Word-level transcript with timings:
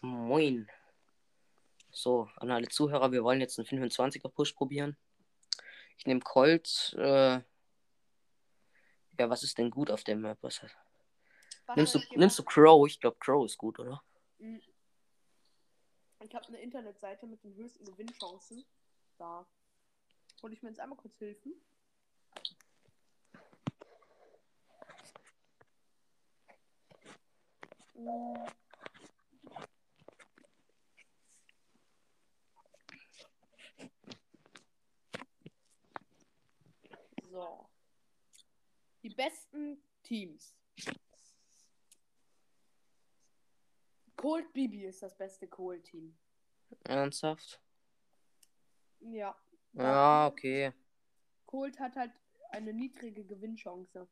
Moin. 0.00 0.68
So, 1.90 2.28
an 2.36 2.50
alle 2.50 2.68
Zuhörer, 2.68 3.12
wir 3.12 3.24
wollen 3.24 3.40
jetzt 3.40 3.58
einen 3.58 3.66
25er 3.66 4.28
Push 4.28 4.52
probieren. 4.52 4.96
Ich 5.98 6.06
nehme 6.06 6.20
Colt. 6.20 6.94
Äh, 6.96 7.40
ja, 9.18 9.28
was 9.28 9.42
ist 9.42 9.58
denn 9.58 9.70
gut 9.70 9.90
auf 9.90 10.04
der 10.04 10.16
Map? 10.16 10.38
Was, 10.40 10.62
Was 11.66 11.76
nimmst, 11.76 11.94
du, 11.94 12.00
nimmst 12.16 12.38
du? 12.38 12.44
Crow? 12.44 12.86
Ich 12.86 13.00
glaube, 13.00 13.18
Crow 13.18 13.44
ist 13.44 13.58
gut, 13.58 13.78
oder? 13.78 14.02
Mhm. 14.38 14.62
Ich 16.22 16.34
habe 16.34 16.46
eine 16.48 16.60
Internetseite 16.60 17.26
mit 17.26 17.42
den 17.44 17.54
höchsten 17.54 17.84
Gewinnchancen. 17.84 18.64
Da. 19.18 19.46
Hol 20.42 20.52
ich 20.52 20.62
mir 20.62 20.70
jetzt 20.70 20.80
einmal 20.80 20.98
kurz 20.98 21.18
Hilfen. 21.18 21.54
Mm. 27.94 28.69
So. 37.30 37.70
Die 39.02 39.10
besten 39.10 39.80
Teams. 40.02 40.56
Cold 44.16 44.52
Bibi 44.52 44.84
ist 44.84 45.02
das 45.02 45.16
beste 45.16 45.46
Cold-Team. 45.48 46.14
Ernsthaft? 46.84 47.62
Ja. 49.00 49.34
Ja, 49.72 50.26
okay. 50.26 50.72
Colt 51.46 51.78
hat 51.78 51.96
halt 51.96 52.12
eine 52.50 52.72
niedrige 52.72 53.24
Gewinnchance. 53.24 54.08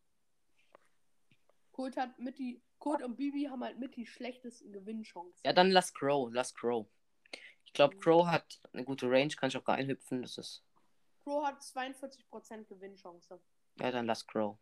Colt 1.73 1.97
hat 1.97 2.19
mit 2.19 2.39
die. 2.39 2.63
Colt 2.79 3.03
und 3.03 3.16
Bibi 3.16 3.45
haben 3.51 3.65
halt 3.65 3.79
mit 3.79 3.97
die 3.97 4.07
schlechtesten 4.07 4.73
Gewinnchancen. 4.73 5.41
Ja, 5.45 5.53
dann 5.53 5.73
lass 5.73 5.93
Crow, 5.93 6.33
lass 6.33 6.55
Crow. 6.55 6.87
Ich 7.65 7.73
glaube, 7.73 7.99
Crow 7.99 8.27
hat 8.27 8.61
eine 8.73 8.85
gute 8.85 9.11
Range, 9.11 9.35
kann 9.35 9.49
ich 9.49 9.57
auch 9.57 9.66
reinhüpfen. 9.66 10.23
Das 10.23 10.38
ist. 10.38 10.65
Pro 11.29 11.45
hat 11.45 11.60
42% 11.60 12.65
Gewinnchance. 12.65 13.38
Ja, 13.79 13.90
dann 13.90 14.07
lass 14.07 14.26
Crow. 14.26 14.57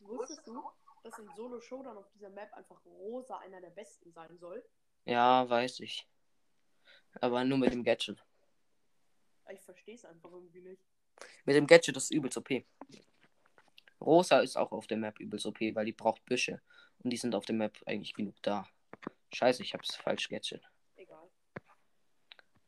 Wusstest 0.00 0.46
du, 0.46 0.62
dass 1.02 1.18
in 1.18 1.30
Solo 1.34 1.58
Showdown 1.58 1.96
auf 1.96 2.10
dieser 2.10 2.28
Map 2.28 2.52
einfach 2.52 2.84
Rosa 2.84 3.38
einer 3.38 3.62
der 3.62 3.70
besten 3.70 4.12
sein 4.12 4.36
soll? 4.36 4.62
Ja, 5.06 5.48
weiß 5.48 5.80
ich. 5.80 6.06
Aber 7.22 7.42
nur 7.44 7.56
mit 7.56 7.72
dem 7.72 7.82
Gadget. 7.82 8.22
Ich 9.50 9.62
verstehe 9.62 9.94
es 9.94 10.04
einfach 10.04 10.30
irgendwie 10.30 10.60
nicht. 10.60 10.84
Mit 11.46 11.56
dem 11.56 11.66
Gadget 11.66 11.96
ist 11.96 12.10
übelst 12.10 12.36
OP. 12.36 12.50
Rosa 14.02 14.40
ist 14.40 14.58
auch 14.58 14.72
auf 14.72 14.86
der 14.86 14.98
Map 14.98 15.18
übelst 15.18 15.46
OP, 15.46 15.60
weil 15.60 15.86
die 15.86 15.92
braucht 15.92 16.26
Büsche. 16.26 16.60
Und 16.98 17.08
die 17.08 17.16
sind 17.16 17.34
auf 17.34 17.46
der 17.46 17.54
Map 17.54 17.78
eigentlich 17.86 18.12
genug 18.12 18.36
da. 18.42 18.68
Scheiße, 19.32 19.62
ich 19.62 19.72
hab's 19.72 19.96
falsch 19.96 20.28
Gadget. 20.28 20.70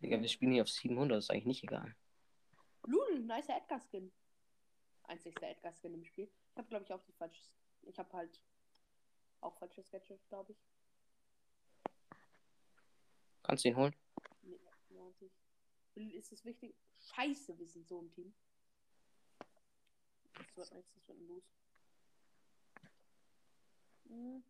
Digga, 0.02 0.20
wir 0.20 0.28
spielen 0.28 0.52
hier 0.52 0.62
auf 0.62 0.68
700, 0.68 1.18
ist 1.18 1.30
eigentlich 1.30 1.46
nicht 1.46 1.62
egal. 1.64 1.94
Lul, 2.84 3.20
nice 3.20 3.48
Edgar 3.48 3.80
Skin. 3.80 4.12
Einzigster 5.04 5.48
Edgar 5.48 5.72
Skin 5.72 5.94
im 5.94 6.04
Spiel. 6.04 6.28
Ich 6.50 6.56
habe 6.58 6.68
glaube 6.68 6.84
ich 6.84 6.92
auch 6.92 7.02
die 7.04 7.12
falsche. 7.12 7.40
Ich 7.82 7.98
habe 7.98 8.12
halt 8.16 8.40
auch 9.40 9.56
falsches 9.58 9.90
Gadget, 9.90 10.20
glaube 10.28 10.52
ich. 10.52 10.58
Kannst 13.42 13.64
du 13.64 13.68
ihn 13.68 13.76
holen? 13.76 13.94
Nee. 14.42 14.58
Will- 15.94 16.14
Ist 16.14 16.32
es 16.32 16.44
wichtig? 16.44 16.74
Scheiße, 17.14 17.58
wir 17.58 17.66
sind 17.66 17.86
so 17.86 18.00
im 18.00 18.10
Team. 18.12 18.32
Das 20.56 20.56
wird 20.56 20.74
nichts, 20.74 20.92
das 20.94 21.08
wird 21.08 21.18
ein 21.18 21.26
Lose. 21.26 21.46
Hm, 24.08 24.44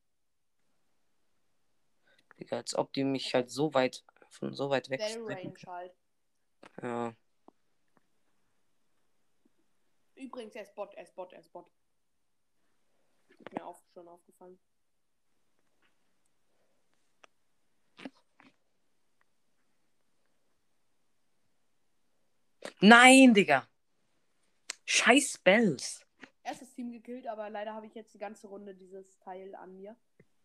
Digga, 2.38 2.56
als 2.58 2.74
ob 2.74 2.92
die 2.92 3.04
mich 3.04 3.34
halt 3.34 3.50
so 3.50 3.72
weit 3.74 4.04
von 4.32 4.54
so 4.54 4.70
weit 4.70 4.88
weg 4.90 5.00
Bell 5.00 5.54
halt. 5.66 5.94
Ja. 6.82 7.14
Übrigens, 10.14 10.54
er 10.54 10.62
ist 10.62 10.74
Bot, 10.74 10.94
er 10.94 11.02
ist 11.02 11.14
Bot, 11.14 11.32
er 11.32 11.40
ist 11.40 11.52
Bot. 11.52 11.70
Ist 13.28 13.52
mir 13.52 13.66
auch 13.66 13.82
schon 13.92 14.08
aufgefallen. 14.08 14.58
Nein, 22.80 23.34
Digga. 23.34 23.68
Scheiß 24.84 25.34
Spells. 25.34 26.04
Erstes 26.42 26.74
Team 26.74 26.90
gekillt, 26.90 27.26
aber 27.26 27.48
leider 27.48 27.74
habe 27.74 27.86
ich 27.86 27.94
jetzt 27.94 28.12
die 28.14 28.18
ganze 28.18 28.48
Runde 28.48 28.74
dieses 28.74 29.18
Teil 29.20 29.54
an 29.54 29.76
mir. 29.76 29.96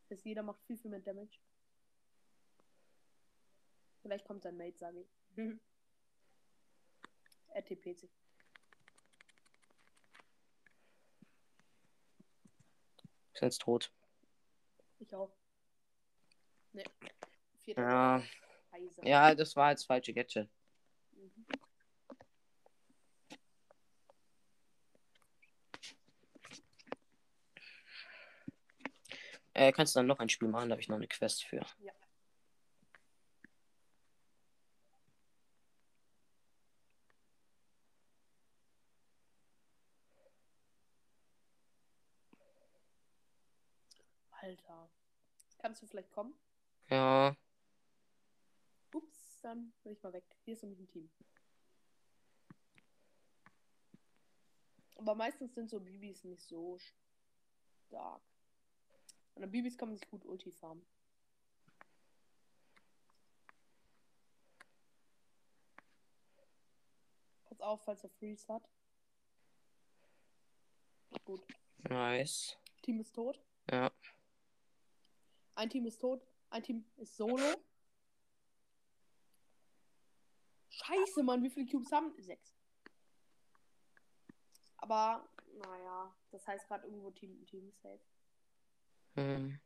Das 0.09 0.23
jeder 0.23 0.43
macht 0.43 0.61
viel, 0.63 0.77
viel 0.77 0.91
mehr 0.91 0.99
Damage. 0.99 1.39
Vielleicht 4.01 4.25
kommt 4.25 4.43
sein 4.43 4.57
Mate, 4.57 4.77
sage 4.77 5.01
ich. 5.01 5.07
er 7.53 7.63
TP't 7.63 7.97
sich. 7.97 8.11
Ist 13.33 13.41
jetzt 13.41 13.61
tot. 13.61 13.91
Ich 14.99 15.13
auch. 15.13 15.31
Ne. 16.73 16.83
Vierter. 17.59 17.81
Ja. 17.81 18.23
Scheiße. 18.71 19.01
Ja, 19.05 19.35
das 19.35 19.55
war 19.55 19.71
jetzt 19.71 19.85
falsche 19.85 20.13
Gadget. 20.13 20.49
Mhm. 21.11 21.45
Äh, 29.53 29.71
kannst 29.71 29.95
du 29.95 29.99
dann 29.99 30.07
noch 30.07 30.19
ein 30.19 30.29
Spiel 30.29 30.47
machen? 30.47 30.69
Da 30.69 30.73
habe 30.73 30.81
ich 30.81 30.89
noch 30.89 30.97
eine 30.97 31.07
Quest 31.07 31.43
für. 31.43 31.65
Ja. 31.79 31.93
Alter. 44.47 44.89
Kannst 45.57 45.81
du 45.81 45.87
vielleicht 45.87 46.11
kommen? 46.11 46.33
Ja. 46.89 47.35
Ups, 48.93 49.41
dann 49.41 49.73
bin 49.83 49.91
ich 49.91 50.01
mal 50.01 50.13
weg. 50.13 50.23
Hier 50.45 50.53
ist 50.53 50.63
nämlich 50.63 50.79
ein 50.79 50.87
Team. 50.87 51.11
Aber 54.95 55.15
meistens 55.15 55.53
sind 55.53 55.69
so 55.69 55.81
Bibis 55.81 56.23
nicht 56.23 56.41
so 56.43 56.77
stark. 57.87 58.21
Und 59.35 59.51
Bibis 59.51 59.77
kann 59.77 59.89
man 59.89 59.97
sich 59.97 60.09
gut 60.09 60.25
Ulti 60.25 60.51
farmen. 60.51 60.85
Pass 67.43 67.59
auf, 67.59 67.83
falls 67.83 68.03
er 68.03 68.09
Freeze 68.11 68.47
hat. 68.47 68.67
Gut. 71.25 71.45
Nice. 71.89 72.57
Team 72.81 73.01
ist 73.01 73.13
tot. 73.13 73.39
Ja. 73.69 73.91
Ein 75.57 75.71
Team 75.71 75.87
ist 75.87 75.97
tot. 75.97 76.21
Ein 76.51 76.61
Team 76.61 76.85
ist 76.97 77.17
solo. 77.17 77.43
Scheiße, 80.69 81.23
Mann, 81.23 81.41
wie 81.41 81.49
viele 81.49 81.65
Cubes 81.65 81.91
haben? 81.91 82.13
Sechs. 82.21 82.55
Aber, 84.77 85.27
naja, 85.55 86.15
das 86.29 86.47
heißt 86.47 86.67
gerade 86.67 86.85
irgendwo 86.85 87.09
Team, 87.09 87.43
Team 87.47 87.71
safe. 87.71 87.99
Hm. 89.15 89.59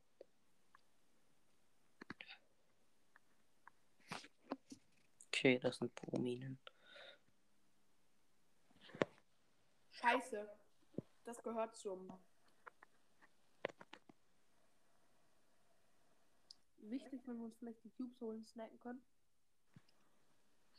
Okay, 5.27 5.59
das 5.59 5.75
sind 5.75 5.93
Prominen. 5.95 6.57
Scheiße. 9.89 10.49
Das 11.25 11.43
gehört 11.43 11.75
zum. 11.75 12.17
Wichtig, 16.81 17.21
wenn 17.25 17.37
wir 17.37 17.45
uns 17.45 17.55
vielleicht 17.57 17.83
die 17.83 17.91
Cubes 17.91 18.19
holen, 18.19 18.45
snacken 18.45 18.79
können. 18.79 19.03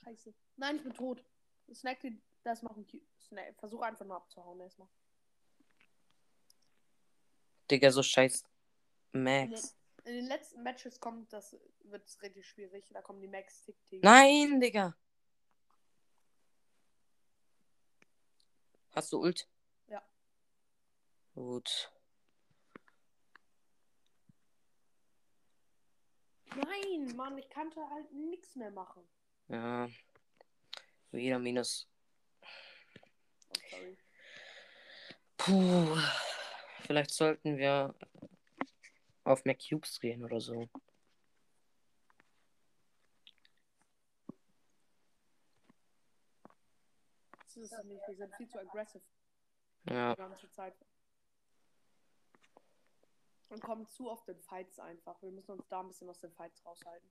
Scheiße. 0.02 0.34
Nein, 0.56 0.76
ich 0.76 0.82
bin 0.82 0.92
tot. 0.92 1.24
Snack 1.72 2.00
die, 2.00 2.20
das 2.42 2.62
machen 2.62 2.86
Cube. 2.86 3.06
Snack. 3.20 3.54
Versuch 3.58 3.82
einfach 3.82 4.04
nur 4.04 4.16
abzuhauen 4.16 4.60
erstmal. 4.60 4.88
Digga, 7.70 7.90
so 7.90 8.02
scheiß 8.02 8.44
Max. 9.12 9.76
in 10.04 10.14
den 10.14 10.26
letzten 10.26 10.62
Matches 10.62 11.00
kommt 11.00 11.32
das 11.32 11.56
wird 11.84 12.06
es 12.06 12.20
richtig 12.20 12.46
schwierig. 12.46 12.88
Da 12.90 13.00
kommen 13.00 13.20
die 13.20 13.28
Max 13.28 13.62
Tick 13.62 13.82
Tick. 13.86 14.02
Nein, 14.02 14.60
Digga. 14.60 14.96
Hast 18.90 19.12
du 19.12 19.20
Ult? 19.20 19.48
Ja. 19.88 20.02
Gut. 21.34 21.90
Nein, 26.56 27.16
Mann, 27.16 27.38
ich 27.38 27.48
kannte 27.48 27.80
halt 27.90 28.12
nichts 28.12 28.56
mehr 28.56 28.70
machen. 28.70 29.02
Ja. 29.48 29.88
Wieder 31.10 31.38
minus. 31.38 31.88
Oh, 32.40 33.54
sorry. 33.70 33.98
Puh. 35.36 35.96
Vielleicht 36.82 37.10
sollten 37.10 37.56
wir 37.56 37.94
auf 39.24 39.44
mehr 39.44 39.56
Cubes 39.56 40.00
gehen 40.00 40.24
oder 40.24 40.40
so. 40.40 40.68
Das 47.44 47.56
ist 47.56 47.84
nicht. 47.84 48.08
Wir 48.08 48.16
sind 48.16 48.34
viel 48.34 48.48
zu 48.48 48.58
aggressive 48.58 49.02
Ja, 49.88 50.14
die 50.14 50.18
ganze 50.18 50.50
Zeit. 50.50 50.74
Und 53.52 53.62
kommen 53.62 53.86
zu 53.86 54.10
oft 54.10 54.26
in 54.30 54.40
Fights 54.40 54.78
einfach. 54.78 55.20
Wir 55.20 55.30
müssen 55.30 55.50
uns 55.50 55.68
da 55.68 55.80
ein 55.80 55.88
bisschen 55.88 56.08
aus 56.08 56.18
den 56.20 56.32
Fights 56.32 56.64
raushalten. 56.64 57.10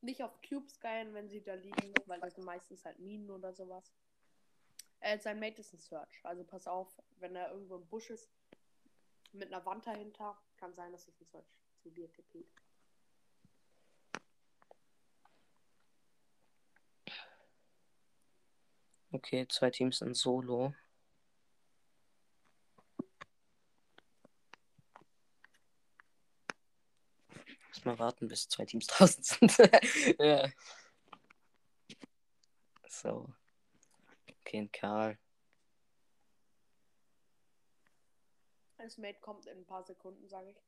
Nicht 0.00 0.24
auf 0.24 0.32
Cubes 0.42 0.80
geilen, 0.80 1.14
wenn 1.14 1.28
sie 1.28 1.40
da 1.40 1.54
liegen, 1.54 1.94
weil 2.06 2.18
das 2.20 2.34
sind 2.34 2.44
meistens 2.44 2.84
halt 2.84 2.98
Minen 2.98 3.30
oder 3.30 3.52
sowas. 3.52 3.92
Äh, 4.98 5.20
sein 5.20 5.38
Mate 5.38 5.60
ist 5.60 5.72
ein 5.72 5.78
Search. 5.78 6.20
Also 6.24 6.42
pass 6.42 6.66
auf, 6.66 7.00
wenn 7.20 7.36
er 7.36 7.52
irgendwo 7.52 7.76
im 7.76 7.86
Busch 7.86 8.10
ist, 8.10 8.28
mit 9.30 9.52
einer 9.52 9.64
Wand 9.64 9.86
dahinter, 9.86 10.36
kann 10.56 10.74
sein, 10.74 10.90
dass 10.90 11.04
sich 11.04 11.14
ein 11.20 11.26
Search 11.26 11.46
zu 11.78 11.90
dir 11.90 12.10
tippt. 12.12 12.34
okay, 19.12 19.46
zwei 19.48 19.70
Teams 19.70 19.98
sind 19.98 20.16
solo. 20.16 20.74
Muss 27.80 27.86
mal 27.86 27.98
warten, 27.98 28.28
bis 28.28 28.46
zwei 28.46 28.66
Teams 28.66 28.86
draußen 28.88 29.22
sind. 29.22 29.56
ja. 30.18 30.50
So. 32.86 33.32
Okay, 34.40 34.60
und 34.60 34.70
Karl. 34.70 35.18
Das 38.76 38.98
Mate 38.98 39.18
kommt 39.20 39.46
in 39.46 39.56
ein 39.56 39.64
paar 39.64 39.82
Sekunden, 39.82 40.28
sage 40.28 40.50
ich. 40.50 40.62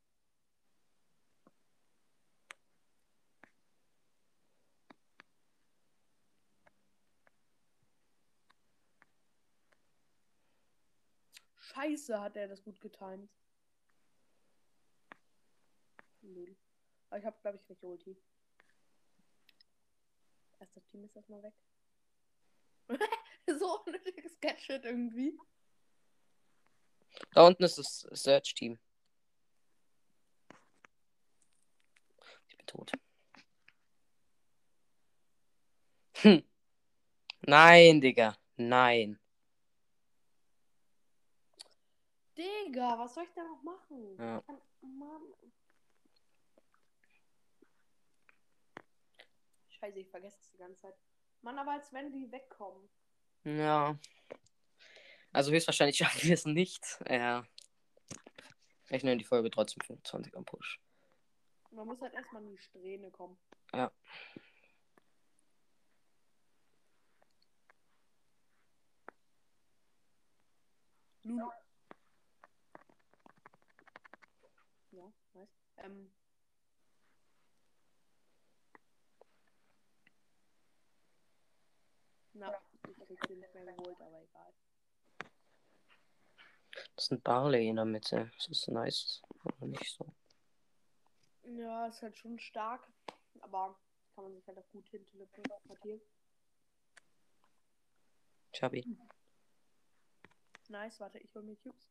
Scheiße, 11.59 12.19
hat 12.19 12.37
er 12.37 12.49
das 12.49 12.63
gut 12.63 12.81
getimt. 12.81 13.31
Null. 16.23 16.57
Aber 17.13 17.19
ich 17.19 17.27
habe, 17.27 17.37
glaube 17.43 17.59
ich, 17.59 17.69
nicht 17.69 17.85
Ulti. 17.85 18.17
Erstes 20.61 20.83
Team 20.87 21.05
ist 21.05 21.15
erstmal 21.15 21.43
weg. 21.43 21.53
so 23.59 23.83
unnötiges 23.85 24.41
Gadget 24.41 24.87
irgendwie. 24.87 25.39
Da 27.35 27.47
unten 27.47 27.65
ist 27.65 27.77
das 27.77 28.09
Search-Team. 28.13 28.79
Ich 32.49 32.57
bin 32.57 32.67
tot. 32.67 32.93
Hm. 36.15 36.43
Nein, 37.43 38.01
Digga. 38.01 38.39
Nein. 38.57 39.21
Digga, 42.39 42.99
was 42.99 43.13
soll 43.13 43.25
ich 43.25 43.35
da 43.35 43.45
noch 43.45 43.63
machen? 43.63 44.17
Ja. 44.17 44.39
Ich 44.39 44.47
kann- 44.47 44.63
Mann. 44.81 45.23
Scheiße, 49.83 49.99
ich 49.99 50.11
vergesse 50.11 50.39
es 50.41 50.51
die 50.53 50.59
ganze 50.59 50.83
Zeit. 50.83 50.95
Mann, 51.41 51.59
aber 51.59 51.73
als 51.73 51.93
wenn 51.93 52.13
die 52.13 52.31
wegkommen. 52.31 52.89
Ja. 53.43 53.99
Also 55.33 55.51
höchstwahrscheinlich 55.51 55.97
schaffen 55.99 56.23
wir 56.23 56.35
es 56.35 56.47
nicht. 56.47 57.01
Ja. 57.09 57.45
Ich 58.91 59.03
nenne 59.03 59.17
die 59.17 59.25
Folge 59.25 59.51
trotzdem 59.51 59.83
25 59.85 60.37
am 60.37 60.45
Push. 60.45 60.81
Man 61.73 61.89
muss 61.89 62.01
halt 62.01 62.15
erstmal 62.15 62.43
in 62.45 62.51
die 62.51 62.59
Strähne 62.59 63.11
kommen. 63.11 63.37
Ja. 63.75 63.91
Lulu. 71.25 71.51
Ja, 74.93 75.13
nice. 75.35 75.49
Ähm. 75.79 76.13
Ich 82.89 83.07
krieg 83.07 83.19
sie 83.29 83.37
nicht 83.37 83.55
mehr 83.55 83.65
geholt, 83.65 84.01
aber 84.01 84.21
egal. 84.23 84.53
Das 86.97 87.05
ist 87.05 87.13
ein 87.13 87.21
Barley 87.23 87.69
in 87.69 87.77
der 87.77 87.85
Mitte. 87.85 88.31
Das 88.37 88.49
ist 88.49 88.69
nice. 88.69 89.23
Oder 89.45 89.67
nicht 89.67 89.97
so. 89.97 90.13
Ja, 91.45 91.87
ist 91.87 92.03
halt 92.03 92.17
schon 92.17 92.39
stark, 92.39 92.89
aber 93.41 93.79
kann 94.15 94.25
man 94.25 94.35
sich 94.35 94.47
halt 94.47 94.59
auch 94.59 94.69
gut 94.71 94.89
hin 94.89 95.07
teleportieren. 95.33 96.01
Chubby. 98.53 98.99
Nice, 100.69 101.01
warte, 101.01 101.19
ich 101.19 101.35
hol 101.35 101.43
mir 101.43 101.57
Cubes. 101.57 101.89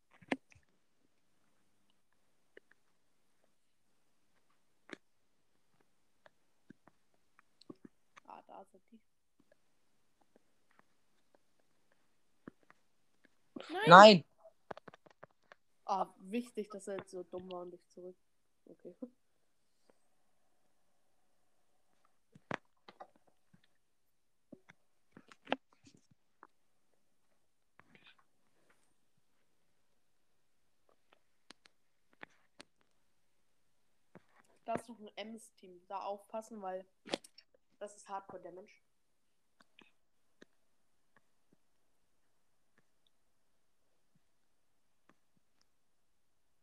Ah, 8.27 8.41
da 8.47 8.63
sind 8.65 8.83
die. 8.91 8.99
Nein! 13.69 13.83
Nein! 13.87 14.25
Ah, 15.85 16.07
wichtig, 16.19 16.69
dass 16.71 16.87
er 16.87 16.97
jetzt 16.97 17.11
so 17.11 17.23
dumm 17.23 17.51
war 17.51 17.61
und 17.61 17.71
nicht 17.71 17.89
zurück. 17.91 18.15
Okay. 18.65 18.95
Da 34.63 34.75
ist 34.75 34.87
noch 34.87 34.99
ein 34.99 35.09
Ems-Team. 35.17 35.81
Da 35.89 35.99
aufpassen, 35.99 36.61
weil 36.61 36.85
das 37.79 37.97
ist 37.97 38.07
Hardcore-Damage. 38.07 38.71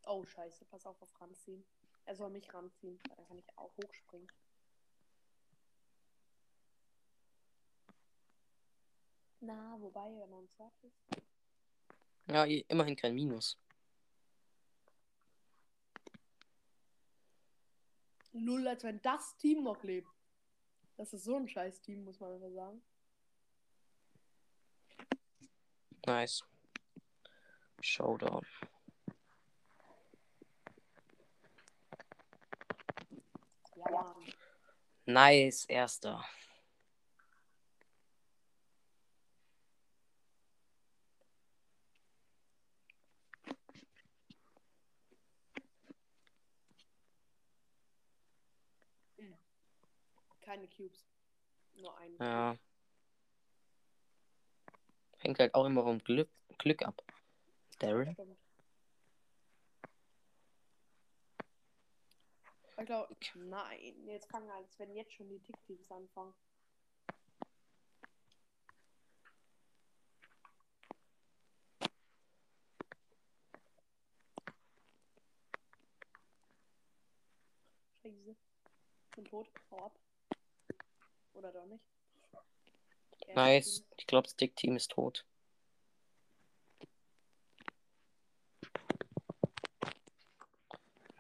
Oh, 0.09 0.25
scheiße. 0.25 0.65
Pass 0.65 0.87
auf 0.87 1.01
auf 1.03 1.21
ranziehen. 1.21 1.63
Er 2.07 2.17
soll 2.17 2.31
mich 2.31 2.53
ranziehen. 2.55 2.99
Dann 3.15 3.27
kann 3.27 3.39
ich 3.39 3.59
auch 3.59 3.77
hochspringen. 3.77 4.27
Na, 9.41 9.77
wobei, 9.81 10.09
wenn 10.19 10.33
ein 10.33 10.49
Surf 10.49 10.73
ist. 10.83 10.99
Ja, 12.27 12.45
immerhin 12.45 12.97
kein 12.97 13.15
Minus. 13.15 13.59
Null, 18.33 18.67
als 18.67 18.85
wenn 18.85 19.03
das 19.03 19.37
Team 19.37 19.63
noch 19.63 19.83
lebt. 19.83 20.09
Das 20.97 21.13
ist 21.13 21.25
so 21.25 21.37
ein 21.37 21.49
scheiß 21.49 21.83
Team, 21.83 22.05
muss 22.05 22.19
man 22.19 22.33
einfach 22.33 22.51
sagen. 22.51 22.83
Nice. 26.07 26.43
Showdown. 27.81 28.47
Ja, 33.78 33.78
Mann. 33.78 33.78
Nice, 35.07 35.65
erster. 35.67 36.25
Keine 50.49 50.67
Cubes. 50.69 51.05
Nur 51.75 51.97
ein. 51.99 52.17
Ja. 52.19 52.57
Hängt 55.19 55.39
halt 55.41 55.55
auch 55.55 55.67
immer 55.67 55.83
vom 55.83 55.99
Glück, 55.99 56.31
Glück 56.57 56.83
ab. 56.83 57.03
Daryl? 57.81 58.13
Stimmt. 58.13 58.38
Ich 62.81 62.87
glaube, 62.87 63.17
nein, 63.35 64.07
jetzt 64.07 64.31
fangen 64.31 64.49
als 64.51 64.79
wenn 64.79 64.95
jetzt 64.95 65.13
schon 65.13 65.29
die 65.29 65.41
Tick-Teams 65.41 65.91
anfangen. 65.91 66.33
Scheiße. 78.01 78.37
Bin 79.17 79.25
tot. 79.25 79.49
Hau 79.73 79.87
ab. 79.87 79.99
Oder 81.35 81.53
doch 81.53 81.67
nicht. 81.67 81.85
Erstes 83.27 83.35
Nice. 83.35 83.85
Ich 83.97 84.07
glaube, 84.07 84.29
das 84.29 84.37
Dick-Team 84.37 84.77
ist 84.77 84.93
tot. 84.93 85.27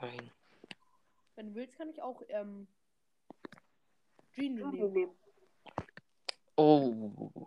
Nein. 0.00 0.30
Wenn 1.38 1.50
du 1.50 1.54
willst, 1.54 1.76
kann 1.78 1.88
ich 1.88 2.02
auch 2.02 2.20
ähm, 2.30 2.66
Genie 4.32 4.60
nehmen. 4.64 5.16
Oh. 6.56 7.46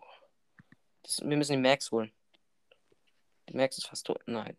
Das, 1.04 1.20
wir 1.20 1.36
müssen 1.36 1.52
die 1.52 1.58
Max 1.58 1.92
holen. 1.92 2.10
Die 3.50 3.58
Max 3.58 3.78
ist 3.78 3.88
fast 3.88 4.08
tot. 4.08 4.24
Nein. 4.28 4.56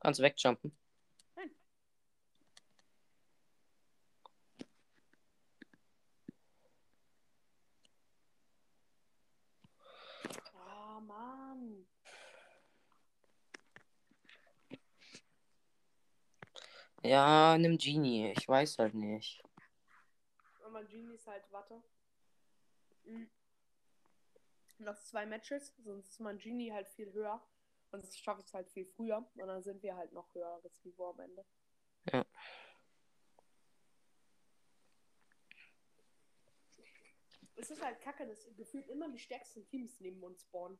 Kannst 0.00 0.20
du 0.20 0.24
wegjumpen? 0.24 0.76
Nein. 1.34 1.50
Ah, 10.52 11.00
Mann. 11.00 11.86
Ja, 17.06 17.45
nimm 17.58 17.78
Genie. 17.78 18.32
Ich 18.36 18.48
weiß 18.48 18.78
halt 18.78 18.94
nicht. 18.94 19.42
Aber 20.64 20.84
Genie 20.84 21.14
ist 21.14 21.26
halt, 21.26 21.44
warte. 21.50 21.82
Mhm. 23.04 23.30
Noch 24.78 24.98
zwei 25.00 25.24
Matches, 25.24 25.74
sonst 25.78 26.10
ist 26.10 26.20
mein 26.20 26.38
Genie 26.38 26.72
halt 26.72 26.88
viel 26.88 27.12
höher. 27.12 27.42
Und 27.90 28.02
das 28.02 28.18
schaffe 28.18 28.42
ich 28.44 28.52
halt 28.52 28.68
viel 28.68 28.84
früher. 28.84 29.18
Und 29.34 29.46
dann 29.46 29.62
sind 29.62 29.82
wir 29.82 29.96
halt 29.96 30.12
noch 30.12 30.34
höheres 30.34 30.84
Niveau 30.84 31.10
am 31.10 31.20
Ende. 31.20 31.46
Ja. 32.12 32.26
Es 37.58 37.70
ist 37.70 37.82
halt 37.82 38.00
kacke, 38.00 38.26
dass 38.26 38.54
gefühlt 38.54 38.86
immer 38.88 39.08
die 39.08 39.18
stärksten 39.18 39.66
Teams 39.66 39.98
neben 40.00 40.22
uns 40.22 40.42
spawnen. 40.42 40.78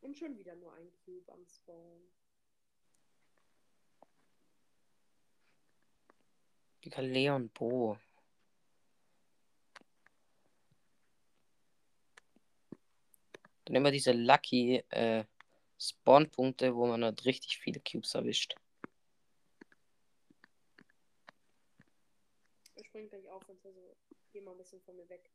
Und 0.00 0.16
schon 0.16 0.38
wieder 0.38 0.54
nur 0.54 0.72
ein 0.74 0.90
Cube 1.04 1.30
am 1.32 1.44
Spawn. 1.46 2.02
Digga, 6.86 7.02
Leon 7.02 7.50
Bo. 7.50 7.98
Dann 13.64 13.74
immer 13.74 13.90
diese 13.90 14.12
Lucky 14.12 14.84
äh, 14.90 15.24
Spawn-Punkte, 15.80 16.76
wo 16.76 16.86
man 16.86 17.02
halt 17.02 17.24
richtig 17.24 17.58
viele 17.58 17.80
Cubes 17.80 18.14
erwischt. 18.14 18.54
Ich 22.76 22.86
spring 22.86 23.08
gleich 23.08 23.28
auf 23.30 23.48
und 23.48 23.60
so. 23.60 23.96
Geh 24.32 24.40
mal 24.40 24.52
ein 24.52 24.58
bisschen 24.58 24.80
von 24.82 24.94
mir 24.94 25.08
weg. 25.08 25.28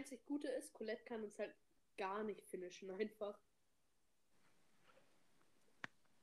Einzig 0.00 0.24
Gute 0.24 0.48
ist, 0.48 0.72
Colette 0.72 1.04
kann 1.04 1.22
uns 1.22 1.38
halt 1.38 1.54
gar 1.98 2.24
nicht 2.24 2.42
finishen, 2.46 2.90
einfach. 2.90 3.38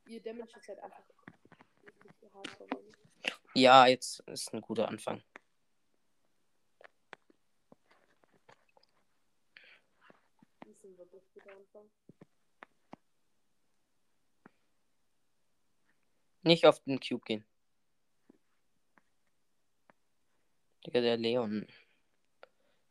Ihr 0.08 0.22
Damage 0.22 0.58
ist 0.58 0.68
halt 0.68 0.80
einfach. 0.80 1.04
Ja, 3.54 3.86
jetzt 3.86 4.22
ist 4.22 4.52
ein 4.54 4.62
guter 4.62 4.88
Anfang. 4.88 5.24
Das 10.62 10.70
ist 10.70 10.84
ein 10.84 10.98
wirklich 10.98 11.24
guter 11.34 11.56
Anfang. 11.56 11.90
Nicht 16.42 16.66
auf 16.66 16.80
den 16.84 17.00
Cube 17.00 17.24
gehen. 17.26 17.46
Digga, 20.84 21.02
der 21.02 21.18
Leon. 21.18 21.68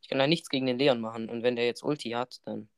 Ich 0.07 0.11
kann 0.11 0.21
da 0.21 0.29
nichts 0.29 0.49
gegen 0.51 0.67
den 0.67 0.79
Leon 0.79 1.01
machen. 1.01 1.29
Und 1.29 1.43
wenn 1.43 1.57
der 1.57 1.67
jetzt 1.67 1.83
Ulti 1.83 2.11
hat, 2.11 2.41
dann. 2.47 2.69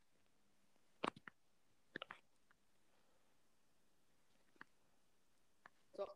So. 5.94 6.06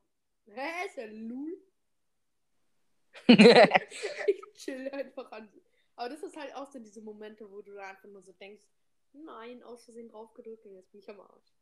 Hä, 0.47 0.87
ist 0.87 0.97
der 0.97 1.09
Lul? 1.09 1.59
ich 3.29 4.41
chill 4.55 4.89
einfach 4.89 5.31
an. 5.33 5.53
Aber 5.97 6.09
das 6.09 6.23
ist 6.23 6.35
halt 6.35 6.55
auch 6.55 6.73
so 6.73 6.79
diese 6.79 7.03
Momente, 7.03 7.51
wo 7.51 7.61
du 7.61 7.75
da 7.75 7.91
einfach 7.91 8.09
nur 8.09 8.23
so 8.23 8.33
denkst, 8.33 8.65
nein, 9.13 9.63
aus 9.63 9.85
Versehen 9.85 10.09
draufgedrückt 10.09 10.65
und 10.65 10.73
jetzt 10.77 10.91
bin 10.93 11.01
ich 11.01 11.11
am 11.11 11.21
Arsch. 11.21 11.53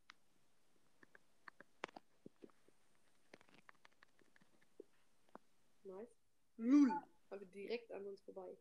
Nice. 5.82 6.16
Lul. 6.56 6.92
Aber 7.30 7.44
direkt 7.46 7.90
an 7.90 8.06
uns 8.06 8.20
vorbei. 8.20 8.56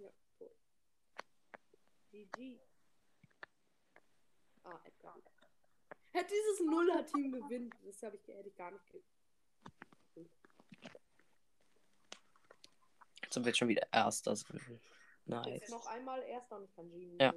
Ja, 0.00 0.10
tot. 0.38 0.50
GG. 2.20 2.60
Ah, 4.64 4.78
Edgar. 4.84 5.16
Hätte 6.12 6.34
dieses 6.34 6.60
Nuller-Team 6.60 7.32
gewinnt, 7.32 7.74
das 7.84 8.02
habe 8.02 8.16
ich, 8.16 8.28
hätte 8.28 8.48
ich 8.48 8.56
gar 8.56 8.70
nicht 8.70 8.86
ge 8.90 9.00
Jetzt 13.22 13.34
sind 13.34 13.46
wir 13.46 13.54
schon 13.54 13.68
wieder 13.68 13.86
Erster. 13.92 14.32
Jetzt 14.32 14.50
Nice. 15.26 15.68
noch 15.68 15.86
einmal 15.86 16.20
erster 16.22 16.56
und 16.56 16.64
ich 16.64 16.74
kann 16.74 16.90
Genie. 16.90 17.16
Ja. 17.20 17.32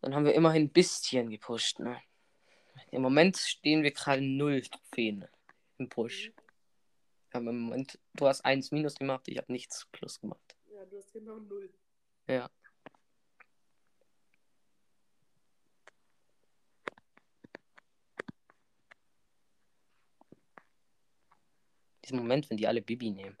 Dann 0.00 0.14
haben 0.14 0.24
wir 0.24 0.34
immerhin 0.34 0.64
ein 0.64 0.72
bisschen 0.72 1.28
gepusht, 1.28 1.80
ne? 1.80 2.00
Im 2.90 3.02
Moment 3.02 3.36
stehen 3.36 3.82
wir 3.82 3.90
gerade 3.90 4.22
null 4.22 4.62
Trophäen 4.62 5.28
im 5.76 5.88
Push. 5.90 6.32
Aber 7.32 7.50
im 7.50 7.60
Moment, 7.60 7.98
du 8.14 8.26
hast 8.26 8.42
eins 8.44 8.70
minus 8.70 8.94
gemacht, 8.94 9.28
ich 9.28 9.36
habe 9.36 9.52
nichts 9.52 9.86
plus 9.92 10.18
gemacht. 10.18 10.57
Du 10.90 10.96
hast 10.96 11.12
genau 11.12 11.38
null. 11.38 11.70
Ja. 12.28 12.50
Diesen 22.04 22.18
Moment, 22.18 22.48
wenn 22.48 22.56
die 22.56 22.66
alle 22.66 22.80
Bibi 22.80 23.10
nehmen. 23.10 23.36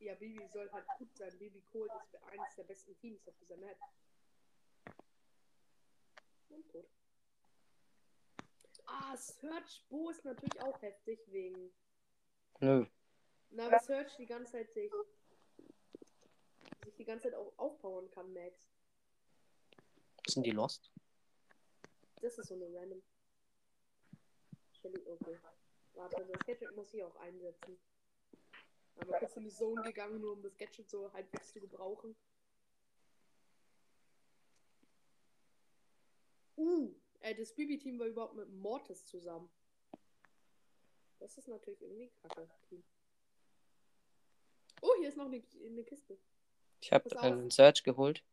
Ja, 0.00 0.14
Bibi 0.16 0.46
soll 0.52 0.70
halt 0.70 0.86
gut 0.98 1.16
sein. 1.16 1.30
Bibi 1.38 1.62
Kohl 1.72 1.88
ist 2.04 2.22
eines 2.24 2.54
der 2.56 2.64
besten 2.64 2.94
Teams 2.98 3.26
auf 3.26 3.34
dieser 3.38 3.56
Map. 3.56 3.78
Und 6.50 6.68
tot. 6.68 6.90
Ah, 8.84 9.16
Search 9.16 9.86
Bo 9.88 10.10
ist 10.10 10.24
natürlich 10.26 10.60
auch 10.60 10.82
heftig 10.82 11.20
wegen. 11.28 11.72
Nö. 12.60 12.84
Na, 13.50 13.66
aber 13.66 13.78
Search 13.78 14.14
die 14.16 14.26
ganze 14.26 14.52
Zeit 14.52 14.70
sich. 14.72 14.92
Sich 16.84 16.94
die 16.94 17.04
ganze 17.04 17.30
Zeit 17.30 17.34
auch 17.34 17.52
aufbauen 17.58 18.10
kann, 18.10 18.32
Max. 18.32 18.68
Sind 20.26 20.44
die 20.44 20.50
lost? 20.50 20.90
Das 22.20 22.38
ist 22.38 22.48
so 22.48 22.54
eine 22.54 22.72
random. 22.72 23.02
Shelly, 24.80 25.02
okay. 25.06 25.38
Warte, 25.94 26.24
das 26.24 26.46
Gadget 26.46 26.74
muss 26.76 26.94
ich 26.94 27.02
auch 27.02 27.16
einsetzen. 27.16 27.78
Aber 28.96 29.18
kurz 29.18 29.36
in 29.36 29.44
die 29.44 29.50
Zone 29.50 29.82
gegangen, 29.82 30.20
nur 30.20 30.32
um 30.32 30.42
das 30.42 30.56
Gadget 30.56 30.88
so 30.88 31.12
halbwegs 31.12 31.52
zu 31.52 31.60
gebrauchen. 31.60 32.16
Uh, 36.56 36.94
äh, 37.20 37.34
das 37.34 37.54
Bibi-Team 37.54 37.98
war 37.98 38.06
überhaupt 38.06 38.34
mit 38.34 38.48
Mortis 38.50 39.04
zusammen. 39.06 39.50
Das 41.18 41.36
ist 41.38 41.48
natürlich 41.48 41.80
irgendwie 41.80 42.10
kacke. 42.22 42.48
Oh, 44.80 44.94
hier 44.98 45.08
ist 45.08 45.16
noch 45.16 45.26
eine, 45.26 45.42
eine 45.64 45.84
Kiste. 45.84 46.18
Ich 46.82 46.92
habe 46.92 47.16
einen 47.20 47.48
Search 47.50 47.84
geholt. 47.84 48.24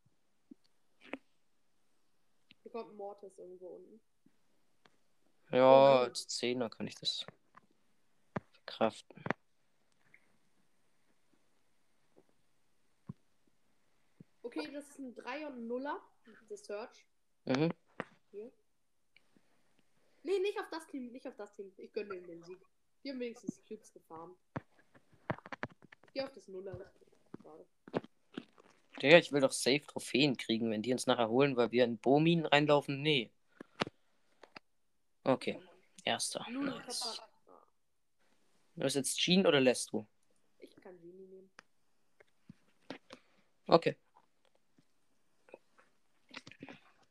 Hier 2.64 2.72
kommt 2.72 2.90
ein 2.92 2.98
Mortis 2.98 3.38
irgendwo 3.38 3.68
unten. 3.68 4.02
Ja, 5.52 6.02
Oh. 6.02 6.04
als 6.06 6.28
Zehner 6.28 6.68
kann 6.70 6.88
ich 6.88 6.96
das 6.96 7.26
verkraften. 8.52 9.24
Okay, 14.42 14.72
das 14.72 14.90
ist 14.90 14.98
ein 15.00 15.14
3 15.14 15.48
und 15.48 15.54
ein 15.54 15.68
Nuller. 15.68 16.02
Das 16.50 16.66
Search. 16.66 17.06
Mhm. 17.46 17.72
Hier. 18.32 18.52
Nee, 20.24 20.40
nicht 20.40 20.60
auf 20.60 20.70
das 20.72 20.88
Team, 20.88 21.12
nicht 21.12 21.28
auf 21.28 21.36
das 21.36 21.54
Team. 21.54 21.72
Ich 21.78 21.94
gönne 21.94 22.16
ihnen 22.16 22.26
den 22.26 22.44
Sieg. 22.44 22.60
Die 23.04 23.12
haben 23.12 23.20
wenigstens 23.20 23.62
Cubes 23.68 23.92
gefarmt. 23.94 24.38
Ich 26.08 26.14
geh 26.14 26.22
auf 26.24 26.32
das 26.34 26.48
Nuller. 26.48 26.92
Schade. 27.44 27.66
Ja, 29.02 29.18
ich 29.18 29.32
will 29.32 29.42
doch 29.42 29.52
safe 29.52 29.86
Trophäen 29.88 30.36
kriegen, 30.36 30.72
wenn 30.72 30.82
die 30.82 30.92
uns 30.92 31.08
nachher 31.08 31.30
holen, 31.30 31.56
weil 31.56 31.72
wir 31.72 31.86
in 31.86 31.98
Bomin 31.98 32.46
reinlaufen. 32.46 33.02
Nee. 33.02 33.32
Okay, 35.24 35.60
erster. 36.04 36.46
Nice. 36.50 37.22
bist 38.76 38.96
jetzt 38.96 39.20
Jean 39.20 39.46
oder 39.46 39.60
lässt 39.60 39.92
du? 39.92 40.06
Ich 40.58 40.76
kann 40.78 41.00
Genie 41.00 41.28
nehmen. 41.28 41.50
Okay. 43.68 43.96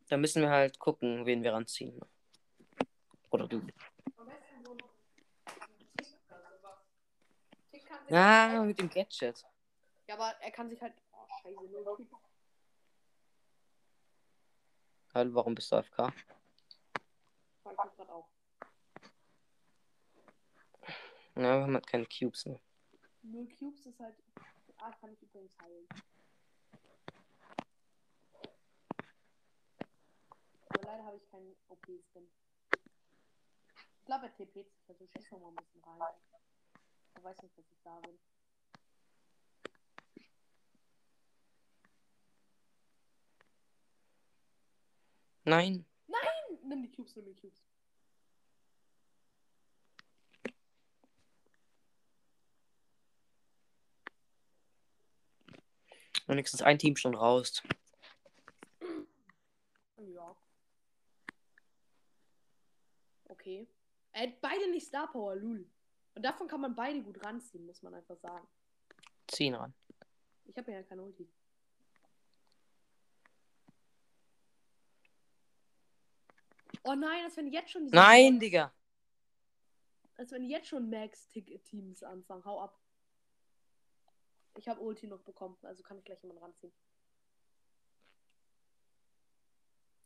Dann 0.08 0.20
müssen 0.20 0.42
wir 0.42 0.50
halt 0.50 0.78
gucken, 0.78 1.26
wen 1.26 1.42
wir 1.42 1.52
ranziehen. 1.52 2.00
Oder 3.30 3.46
du. 3.46 3.62
Ah, 8.10 8.62
mit 8.64 8.78
dem 8.78 8.88
Gadget. 8.88 9.44
Ja, 10.06 10.14
aber 10.14 10.34
er 10.40 10.50
kann 10.50 10.70
sich 10.70 10.80
halt. 10.80 10.94
Hallo, 15.14 15.34
warum 15.34 15.54
bist 15.54 15.72
du 15.72 15.76
AFK? 15.76 15.96
Frag 15.96 16.12
ich 17.64 18.08
auch. 18.10 18.28
Ja, 21.36 21.42
wir 21.42 21.62
haben 21.62 21.74
halt 21.74 21.86
keine 21.86 22.06
Cubes, 22.06 22.44
ne? 22.44 22.60
Null 23.22 23.48
Cubes 23.58 23.86
ist 23.86 23.98
halt. 23.98 24.14
Ah, 24.76 24.92
kann 25.00 25.14
ich 25.14 25.22
übrigens 25.22 25.58
heilen. 25.58 25.88
Aber 30.68 30.82
leider 30.82 31.04
habe 31.04 31.16
ich 31.16 31.30
keinen 31.30 31.56
OP-Skin. 31.68 32.30
Ich 34.00 34.04
glaube, 34.04 34.26
er 34.26 34.32
TP't 34.34 34.52
sich, 34.52 34.66
also 34.86 35.06
schieß 35.06 35.30
noch 35.30 35.40
mal 35.40 35.48
ein 35.48 35.56
bisschen 35.56 35.82
rein. 35.82 36.12
Er 37.14 37.24
weiß 37.24 37.42
nicht, 37.42 37.56
dass 37.56 37.70
ich 37.70 37.80
da 37.82 37.98
bin. 38.00 38.18
Nein. 45.48 45.86
Nimm 46.62 46.82
die 46.82 46.90
Cubes, 46.90 47.16
nimm 47.16 47.24
die 47.24 47.34
Cubes. 47.34 47.64
Wenigstens 56.26 56.60
ein 56.60 56.78
Team 56.78 56.94
schon 56.96 57.14
raus. 57.14 57.62
Ja. 59.96 60.36
Okay. 63.30 63.66
Er 64.12 64.22
hat 64.24 64.40
beide 64.42 64.70
nicht 64.70 64.86
Star 64.86 65.10
Power, 65.10 65.36
Lul. 65.36 65.66
Und 66.14 66.22
davon 66.22 66.46
kann 66.46 66.60
man 66.60 66.74
beide 66.74 67.02
gut 67.02 67.24
ranziehen, 67.24 67.64
muss 67.64 67.80
man 67.82 67.94
einfach 67.94 68.18
sagen. 68.18 68.46
Ziehen 69.28 69.54
ran. 69.54 69.72
Ich 70.44 70.56
habe 70.58 70.72
ja 70.72 70.82
keine 70.82 71.02
Ulti. 71.02 71.26
Oh 76.84 76.94
nein, 76.94 77.24
als 77.24 77.36
wenn 77.36 77.48
jetzt 77.48 77.70
schon 77.70 77.84
diese 77.84 77.96
Nein, 77.96 78.34
Max- 78.34 78.40
Digga. 78.40 78.74
Als 80.16 80.30
wenn 80.32 80.44
jetzt 80.44 80.68
schon 80.68 80.90
Max-Teams 80.90 82.02
anfangen. 82.02 82.44
Hau 82.44 82.60
ab. 82.60 82.78
Ich 84.56 84.68
habe 84.68 84.80
Ulti 84.80 85.06
noch 85.06 85.22
bekommen, 85.22 85.56
also 85.62 85.82
kann 85.84 85.98
ich 85.98 86.04
gleich 86.04 86.20
jemanden 86.22 86.42
ranziehen. 86.42 86.72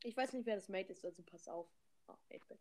Ich 0.05 0.17
weiß 0.17 0.33
nicht, 0.35 0.45
wer 0.45 0.57
das 0.57 0.69
Mate 0.69 0.93
ist, 0.93 1.05
also 1.05 1.23
pass 1.23 1.49
auf. 1.49 1.69
Oh, 2.09 2.13
8-Bit. 2.31 2.59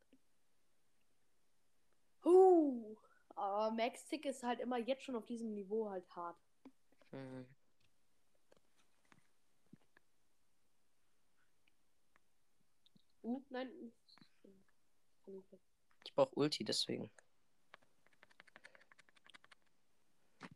Huh. 2.24 2.96
Aber 3.36 3.72
Max 3.72 4.06
Tick 4.06 4.26
ist 4.26 4.44
halt 4.44 4.60
immer 4.60 4.78
jetzt 4.78 5.04
schon 5.04 5.16
auf 5.16 5.26
diesem 5.26 5.54
Niveau 5.54 5.90
halt 5.90 6.08
hart. 6.16 6.38
Hm. 7.12 7.46
Uh, 13.24 13.42
nein. 13.50 13.92
Ich 15.26 15.28
nicht. 15.28 15.54
Ich 16.06 16.14
brauch 16.14 16.32
Ulti, 16.34 16.64
deswegen. 16.64 17.12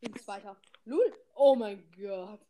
Bin 0.02 0.16
Zweiter. 0.18 0.60
Lul. 0.86 1.14
Oh 1.36 1.56
mein 1.56 1.90
Gott. 1.92 2.46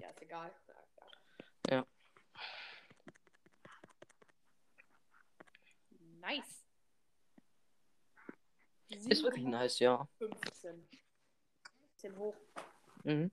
Ja, 0.00 0.08
ist 0.10 0.22
egal. 0.22 0.54
Ja. 1.70 1.86
Nice. 6.20 6.64
Ist 8.88 9.22
wirklich 9.22 9.44
nice, 9.44 9.78
ja. 9.80 10.08
15. 10.18 10.88
Bisschen 11.92 12.16
hoch. 12.16 12.36
Mhm. 13.02 13.30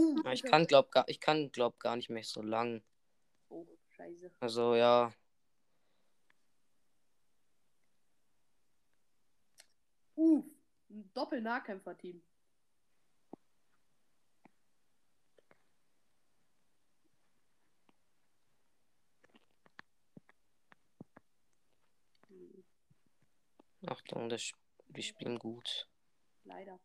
Uh, 0.00 0.18
Aber 0.20 0.32
Ich 0.32 0.42
kann 0.42 0.66
glaub 0.66 0.90
gar, 0.90 1.06
ich 1.08 1.20
kann 1.20 1.52
glaub 1.52 1.78
gar 1.78 1.96
nicht 1.96 2.08
mehr 2.08 2.24
so 2.24 2.40
lang. 2.40 2.82
Oh, 3.50 3.66
scheiße. 3.90 4.30
Also 4.40 4.74
ja. 4.74 5.12
Uh, 10.16 10.42
ein 10.88 11.10
Doppel-Nahkämpfer-Team. 11.12 12.22
Achtung, 23.86 24.28
das, 24.28 24.52
die 24.88 25.02
spielen 25.02 25.38
gut. 25.38 25.88
leider. 26.44 26.78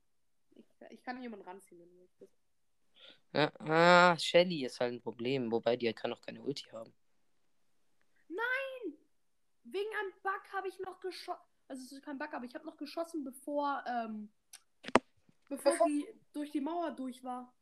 Ich, 0.56 0.66
ich 0.90 1.04
kann 1.04 1.22
jemanden 1.22 1.46
ranziehen, 1.46 1.80
wenn 1.82 1.90
du 1.90 1.96
möchtest. 1.98 2.45
Ja, 3.34 3.52
ah, 3.60 4.18
Shelly 4.18 4.66
ist 4.66 4.80
halt 4.80 4.94
ein 4.94 5.02
Problem, 5.02 5.52
wobei 5.52 5.76
die 5.76 5.92
kann 5.94 6.14
auch 6.14 6.22
keine 6.22 6.42
Ulti 6.42 6.64
haben. 6.72 6.94
Wegen 9.76 9.90
einem 9.96 10.14
Bug 10.24 10.54
habe 10.54 10.70
ich 10.70 10.80
noch 10.80 11.02
geschossen. 11.02 11.42
Also 11.68 11.84
es 11.84 11.92
ist 11.92 12.02
kein 12.02 12.18
Bug, 12.18 12.34
aber 12.34 12.46
ich 12.46 12.56
habe 12.56 12.66
noch 12.66 12.78
geschossen, 12.78 13.26
bevor, 13.26 13.84
ähm, 13.88 14.32
bevor 15.50 15.76
sie 15.86 16.08
durch 16.32 16.52
die 16.52 16.62
Mauer 16.62 16.92
durch 16.92 17.22
war. 17.26 17.54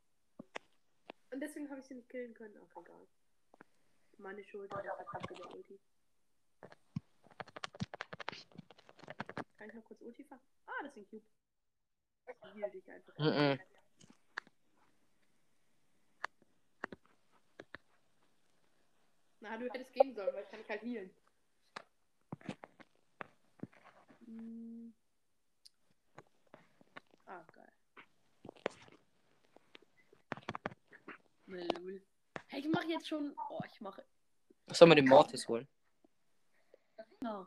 Und 1.32 1.39
deswegen 1.39 1.67
habe 1.71 1.79
ich 1.79 1.88
sie 1.88 1.95
nicht 1.95 2.10
killen 2.10 2.36
können. 2.36 2.56
Ach, 2.62 2.82
egal. 2.82 3.08
Meine 4.19 4.43
Schuld, 4.43 4.71
der 4.71 4.95
verkackte 4.95 5.34
der 5.34 5.56
Ulti. 5.56 5.79
Kann 9.58 9.69
ich 9.69 9.73
noch 9.73 9.86
kurz 9.86 10.01
Ulti 10.01 10.23
fahren? 10.23 10.41
Ah, 10.67 10.84
das 10.84 10.91
ist 10.91 10.97
ein 10.97 11.08
Cube. 11.08 11.25
Ich 12.27 12.53
heal 12.53 12.69
dich 12.69 12.91
einfach. 12.91 13.17
Mhm. 13.17 13.60
Na, 19.43 19.58
du 19.58 19.69
hättest 19.69 19.91
gehen 19.91 20.15
sollen, 20.15 20.34
weil 20.34 20.43
ich 20.43 20.49
kann 20.49 20.60
dich 20.62 20.69
halt 20.69 20.82
healen. 20.84 21.13
Hm. 24.25 24.93
Ah, 27.25 27.45
geil. 27.53 27.73
Lul. 31.47 32.01
Hey, 32.47 32.62
ich 32.62 32.69
mache 32.69 32.88
jetzt 32.88 33.10
schon. 33.10 33.36
Oh, 33.49 33.60
ich 33.69 33.82
mache. 33.82 34.06
Sollen 34.67 34.91
wir 34.91 34.95
den 34.95 35.10
Mortis 35.10 35.45
holen? 35.49 35.67
Ja. 37.21 37.45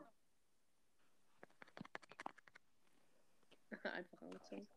Einfach 3.91 4.21
angezogen. 4.21 4.67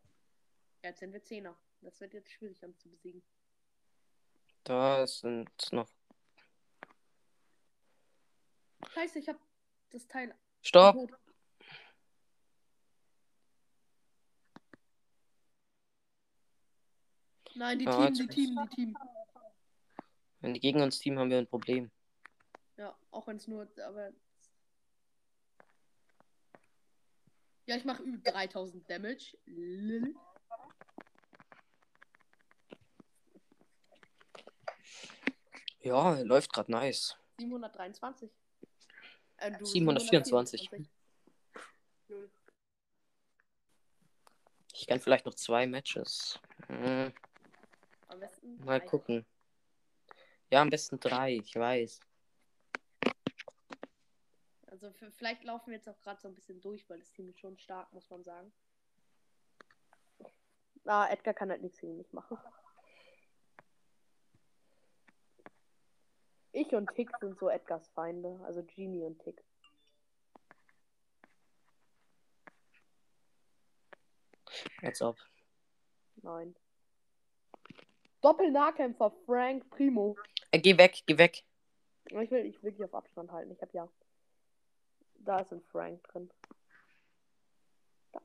Jetzt 0.83 1.01
sind 1.01 1.13
wir 1.13 1.23
Zehner. 1.23 1.55
Das 1.83 2.01
wird 2.01 2.15
jetzt 2.15 2.31
schwierig, 2.31 2.59
dann 2.61 2.75
zu 2.79 2.89
besiegen. 2.89 3.23
Da 4.65 5.07
sind 5.07 5.51
noch. 5.71 6.00
Scheiße, 8.95 9.19
ich 9.19 9.29
hab 9.29 9.37
das 9.91 10.07
Teil. 10.09 10.35
Stopp! 10.63 10.97
Nein, 17.55 17.79
die 17.79 17.85
Ja, 17.85 18.11
Team, 18.11 18.15
die 18.15 18.27
Team, 18.29 18.59
die 18.63 18.75
Team. 18.75 18.97
Wenn 20.41 20.55
die 20.55 20.61
gegen 20.61 20.81
uns 20.81 20.99
Team 20.99 21.19
haben 21.19 21.31
wir 21.31 21.39
ein 21.39 21.47
Problem. 21.47 21.91
Ja, 22.77 22.97
auch 23.11 23.27
wenn 23.27 23.37
es 23.37 23.47
nur, 23.47 23.69
aber. 23.85 24.13
Ja, 27.67 27.77
ich 27.77 27.85
mache 27.85 28.03
über 28.03 28.19
3000 28.19 28.89
Damage. 28.89 29.37
Lil. 29.45 30.15
Ja, 35.83 36.19
läuft 36.21 36.53
gerade 36.53 36.73
nice. 36.73 37.17
723. 37.39 38.31
Äh, 39.41 39.53
du, 39.59 39.65
724. 39.65 40.71
Lul. 42.09 42.31
Ich 44.75 44.87
kann 44.87 45.01
vielleicht 45.01 45.27
noch 45.27 45.35
zwei 45.35 45.67
Matches. 45.67 46.39
Hm, 46.69 47.13
mal 48.65 48.81
gucken. 48.81 49.27
Ja, 50.51 50.63
am 50.63 50.71
besten 50.71 50.99
drei, 51.01 51.37
ich 51.37 51.55
weiß. 51.55 52.01
Also 54.67 54.91
vielleicht 55.11 55.45
laufen 55.45 55.71
wir 55.71 55.77
jetzt 55.77 55.89
auch 55.89 56.01
gerade 56.01 56.21
so 56.21 56.29
ein 56.29 56.35
bisschen 56.35 56.61
durch, 56.61 56.89
weil 56.89 56.99
das 56.99 57.13
Team 57.13 57.29
ist 57.29 57.41
schon 57.41 57.59
stark, 57.59 57.93
muss 57.93 58.09
man 58.11 58.23
sagen. 58.25 58.53
Ah, 60.85 61.09
Edgar 61.11 61.35
kann 61.35 61.51
halt 61.51 61.63
nichts 61.63 61.79
gegen 61.79 61.97
mich 61.97 62.13
machen. 62.13 62.39
Ich 66.61 66.75
und 66.75 66.91
Tick 66.95 67.11
sind 67.21 67.39
so 67.39 67.49
Edgars 67.49 67.89
Feinde, 67.95 68.39
also 68.45 68.63
Genie 68.63 69.03
und 69.03 69.19
Tick. 69.21 69.43
Als 74.83 75.01
ob. 75.01 75.17
Nein. 76.17 76.55
Doppel-Nahkämpfer 78.21 79.11
Frank 79.25 79.71
Primo. 79.71 80.17
Äh, 80.51 80.59
geh 80.59 80.77
weg, 80.77 81.03
geh 81.07 81.17
weg. 81.17 81.45
Ich 82.05 82.31
will, 82.31 82.45
ich 82.45 82.63
will 82.63 82.73
die 82.73 82.85
auf 82.85 82.95
Abstand 82.95 83.33
halten. 83.33 83.53
Ich 83.53 83.63
hab 83.63 83.73
ja. 83.73 83.89
Da 85.15 85.41
ist 85.41 85.53
ein 85.53 85.63
Frank 85.63 86.03
drin. 86.09 86.31
Da. 88.13 88.21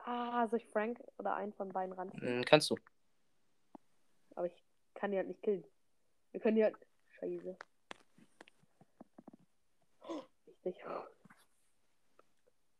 Ah, 0.00 0.46
soll 0.48 0.58
ich 0.58 0.66
Frank 0.66 1.02
oder 1.16 1.36
einen 1.36 1.54
von 1.54 1.70
beiden 1.70 1.94
ranziehen? 1.94 2.38
Hm, 2.38 2.44
kannst 2.44 2.68
du. 2.68 2.76
Aber 4.34 4.46
ich 4.46 4.64
kann 4.92 5.10
die 5.10 5.16
halt 5.16 5.28
nicht 5.28 5.42
killen. 5.42 5.64
Wir 6.32 6.40
können 6.40 6.56
die 6.56 6.64
halt. 6.64 6.76
Scheiße. 7.18 7.56
Oh, 10.00 10.22
Richtig. 10.46 10.84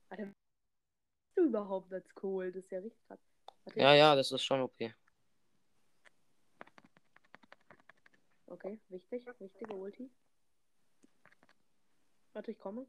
Alter. 0.09 0.27
Was 0.27 1.35
du 1.35 1.45
überhaupt 1.45 1.93
als 1.93 2.07
cool? 2.23 2.53
Das 2.53 2.65
ist 2.65 2.71
ja 2.71 2.79
richtig 2.79 3.03
krass. 3.07 3.19
Warte, 3.65 3.81
Ja, 3.81 3.95
ja, 3.95 4.15
das 4.15 4.33
ist 4.33 4.45
schon 4.45 4.61
okay. 4.61 4.95
Okay, 8.47 8.79
wichtig. 8.89 9.27
Wichtige 9.39 9.75
Ulti. 9.75 10.11
Warte, 12.33 12.51
ich 12.51 12.59
komme. 12.59 12.87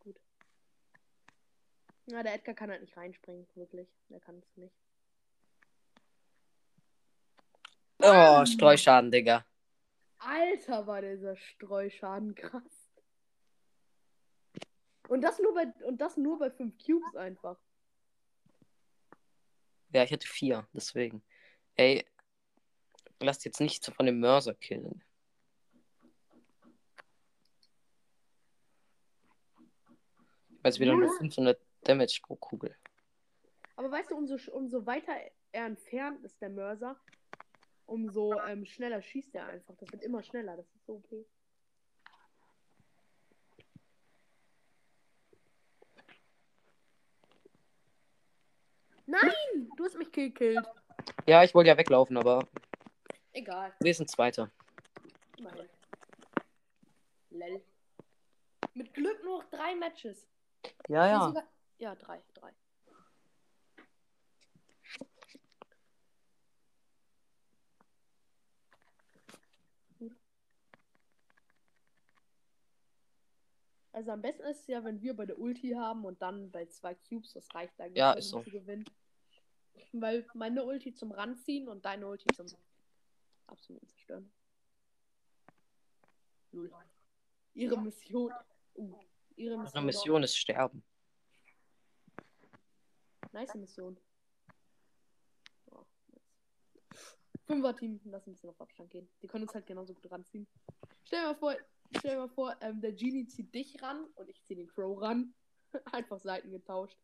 Gut. 0.00 0.18
Na, 2.06 2.22
der 2.22 2.34
Edgar 2.34 2.54
kann 2.54 2.70
halt 2.70 2.80
nicht 2.80 2.96
reinspringen, 2.96 3.46
wirklich. 3.54 3.88
Der 4.08 4.20
kann 4.20 4.38
es 4.38 4.56
nicht. 4.56 4.74
Oh, 8.08 8.44
Streuschaden, 8.46 9.10
Digga. 9.10 9.44
Alter, 10.18 10.86
war 10.86 11.02
dieser 11.02 11.34
Streuschaden 11.36 12.36
krass. 12.36 12.92
Und 15.08 15.22
das 15.22 15.40
nur 15.40 15.54
bei 15.54 15.66
und 15.84 16.00
das 16.00 16.16
nur 16.16 16.38
bei 16.38 16.50
5 16.50 16.74
Cubes 16.78 17.16
einfach. 17.16 17.58
Ja, 19.92 20.04
ich 20.04 20.12
hatte 20.12 20.26
vier, 20.26 20.68
deswegen. 20.72 21.24
Ey, 21.74 22.06
lasst 23.18 23.44
jetzt 23.44 23.60
nicht 23.60 23.82
so 23.82 23.90
von 23.90 24.06
dem 24.06 24.20
Mörser 24.20 24.54
killen. 24.54 25.02
Weil 30.62 30.74
wieder 30.78 30.94
nur 30.94 31.12
500 31.16 31.60
Damage 31.82 32.20
pro 32.22 32.36
Kugel. 32.36 32.76
Aber 33.74 33.90
weißt 33.90 34.10
du, 34.10 34.16
umso, 34.16 34.36
umso 34.52 34.86
weiter 34.86 35.12
er 35.52 35.66
entfernt 35.66 36.24
ist, 36.24 36.40
der 36.40 36.50
Mörser, 36.50 37.00
umso 37.86 38.38
ähm, 38.40 38.64
schneller 38.66 39.00
schießt 39.02 39.34
er 39.34 39.46
einfach. 39.46 39.74
Das 39.76 39.90
wird 39.92 40.02
immer 40.02 40.22
schneller. 40.22 40.56
Das 40.56 40.66
ist 40.74 40.84
so 40.86 40.94
okay. 40.96 41.24
Nein! 49.06 49.70
Du 49.76 49.84
hast 49.84 49.96
mich 49.96 50.10
gekillt. 50.10 50.66
Ja, 51.26 51.44
ich 51.44 51.54
wollte 51.54 51.68
ja 51.68 51.76
weglaufen, 51.76 52.16
aber 52.16 52.46
Egal. 53.32 53.72
wir 53.80 53.94
sind 53.94 54.10
Zweiter. 54.10 54.50
Immerhin. 55.38 55.68
Lel. 57.30 57.62
Mit 58.74 58.92
Glück 58.94 59.22
nur 59.24 59.38
noch 59.42 59.50
drei 59.50 59.74
Matches. 59.74 60.26
Ja, 60.88 61.06
ja. 61.06 61.20
sogar- 61.28 61.48
Ja, 61.78 61.94
drei, 61.94 62.22
drei. 62.34 62.52
Also 73.96 74.10
am 74.10 74.20
besten 74.20 74.42
ist 74.42 74.60
es 74.60 74.66
ja, 74.66 74.84
wenn 74.84 75.00
wir 75.00 75.16
bei 75.16 75.24
der 75.24 75.38
Ulti 75.38 75.70
haben 75.70 76.04
und 76.04 76.20
dann 76.20 76.50
bei 76.50 76.66
zwei 76.66 76.94
Cubes, 76.94 77.32
das 77.32 77.54
reicht 77.54 77.80
eigentlich, 77.80 77.96
Ja, 77.96 78.12
ist 78.12 78.28
so. 78.28 78.42
zu 78.42 78.50
gewinnen. 78.50 78.84
Weil 79.92 80.26
meine 80.34 80.64
Ulti 80.64 80.92
zum 80.92 81.12
Ranziehen 81.12 81.66
und 81.66 81.82
deine 81.86 82.06
Ulti 82.06 82.26
zum 82.34 82.46
absoluten 83.46 83.88
Zerstören. 83.88 84.30
Null. 86.52 86.70
Ihre 87.54 87.80
Mission. 87.80 88.30
Uh, 88.74 88.98
ihre 89.34 89.56
Mission. 89.56 89.60
Unsere 89.60 89.82
Mission 89.82 90.22
ist 90.24 90.36
sterben. 90.36 90.84
Nice 93.32 93.54
Mission. 93.54 93.98
Oh, 95.70 95.86
nice. 96.08 97.18
Fünfer-Team, 97.46 98.00
lass 98.04 98.26
ein 98.26 98.32
bisschen 98.32 98.50
auf 98.50 98.60
Abstand 98.60 98.90
gehen. 98.90 99.08
Die 99.22 99.26
können 99.26 99.44
uns 99.44 99.54
halt 99.54 99.64
genauso 99.66 99.94
gut 99.94 100.10
ranziehen. 100.10 100.46
Stell 101.04 101.22
dir 101.22 101.28
mal 101.28 101.34
vor, 101.36 101.56
stell 101.96 102.12
dir 102.12 102.18
mal 102.18 102.28
vor 102.28 102.56
ähm, 102.60 102.80
der 102.80 102.92
Genie 102.92 103.26
zieht 103.26 103.54
dich 103.54 103.82
ran 103.82 104.04
und 104.14 104.28
ich 104.28 104.42
ziehe 104.44 104.56
den 104.56 104.68
Crow 104.68 105.00
ran. 105.00 105.34
Einfach 105.92 106.18
Seiten 106.20 106.50
getauscht. 106.50 106.98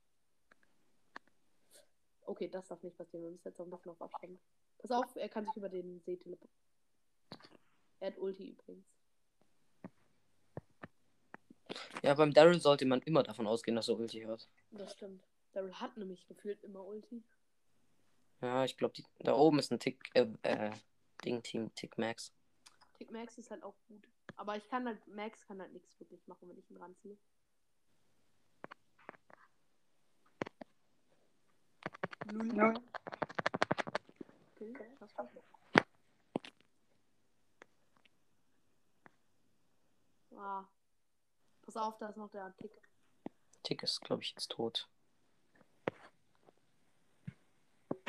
Okay, 2.25 2.49
das 2.49 2.69
darf 2.69 2.83
nicht 2.83 2.97
passieren. 2.97 3.25
Wir 3.25 3.31
müssen 3.31 3.49
jetzt 3.49 3.61
auch 3.61 3.67
bisschen 3.67 3.91
auf 3.91 4.01
Abstand. 4.01 4.41
Pass 4.79 4.91
auf, 4.91 5.17
er 5.17 5.29
kann 5.29 5.45
sich 5.47 5.57
über 5.57 5.69
den 5.69 6.01
See 6.01 6.17
teleportieren. 6.17 6.63
Er 8.01 8.09
hat 8.09 8.19
Ulti 8.19 8.51
übrigens. 8.51 8.87
Ja, 12.03 12.15
beim 12.15 12.33
Daryl 12.33 12.61
sollte 12.61 12.85
man 12.85 13.01
immer 13.03 13.23
davon 13.23 13.47
ausgehen, 13.47 13.77
dass 13.77 13.89
er 13.89 13.97
Ulti 13.97 14.23
hat. 14.23 14.49
Das 14.73 14.93
stimmt. 14.93 15.23
Daryl 15.53 15.75
hat 15.75 15.97
nämlich 15.97 16.27
gefühlt 16.27 16.63
immer 16.65 16.85
Ulti. 16.85 17.23
Ja, 18.41 18.65
ich 18.65 18.77
glaube, 18.77 18.95
da 19.21 19.35
oben 19.35 19.61
ist 19.61 19.71
ein 19.71 19.79
Tick, 19.79 20.11
äh, 20.15 20.27
äh, 20.43 20.73
Ding-Team, 21.25 21.73
Tick 21.77 21.97
Max. 21.97 22.33
Tick 22.95 23.11
Max 23.13 23.39
ist 23.39 23.51
halt 23.53 23.63
auch 23.63 23.77
gut. 23.87 24.09
Aber 24.37 24.57
ich 24.57 24.69
kann 24.69 24.87
halt, 24.87 25.07
Max 25.07 25.47
kann 25.47 25.61
halt 25.61 25.73
nichts 25.73 25.99
wirklich 26.01 26.27
machen, 26.27 26.49
wenn 26.49 26.59
ich 26.59 26.71
ihn 26.71 26.77
ranziehe. 26.77 27.17
Null. 32.33 32.75
Okay, 34.55 34.97
das 35.01 35.17
war's. 35.19 35.31
Ah. 40.37 40.65
Pass 41.63 41.77
auf, 41.77 41.99
da 41.99 42.09
ist 42.09 42.17
noch 42.17 42.31
der 42.31 42.55
Tick. 42.57 42.73
Tick 43.63 43.83
ist, 43.83 44.01
glaube 44.01 44.23
ich, 44.23 44.31
jetzt 44.31 44.51
tot. 44.51 44.89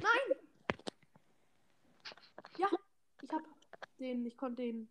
Nein! 0.01 0.37
Ja, 2.57 2.67
ich 3.21 3.31
hab 3.31 3.41
den, 3.99 4.25
ich 4.25 4.35
konnte 4.37 4.63
den. 4.63 4.89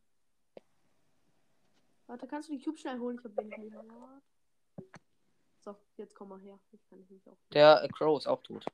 Warte, 2.13 2.27
kannst 2.27 2.51
du 2.51 2.53
den 2.53 2.63
Cube 2.63 2.77
schnell 2.77 2.99
holen? 2.99 3.17
Ich 3.17 3.25
hab 3.25 3.35
wenig 3.39 3.57
Leben. 3.57 4.23
So, 5.61 5.75
jetzt 5.97 6.15
komm 6.15 6.29
mal 6.29 6.39
her. 6.41 6.61
Ich 6.71 6.85
kann 6.87 6.99
nicht 7.09 7.27
auch. 7.27 7.39
Der 7.55 7.83
äh, 7.83 7.89
Crow 7.89 8.19
ist 8.19 8.27
auch 8.27 8.43
tot. 8.43 8.67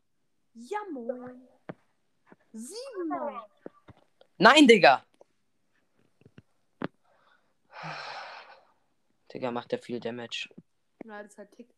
Ja, 0.55 0.81
moin. 0.91 1.47
Siebenmal. 2.53 3.49
Nein, 4.39 4.67
Digga! 4.67 5.07
Digga, 9.33 9.53
macht 9.53 9.71
der 9.71 9.79
viel 9.79 10.01
Damage. 10.01 10.53
Na, 11.05 11.23
das 11.23 11.31
ist 11.31 11.39
halt 11.39 11.53
Tick. 11.53 11.73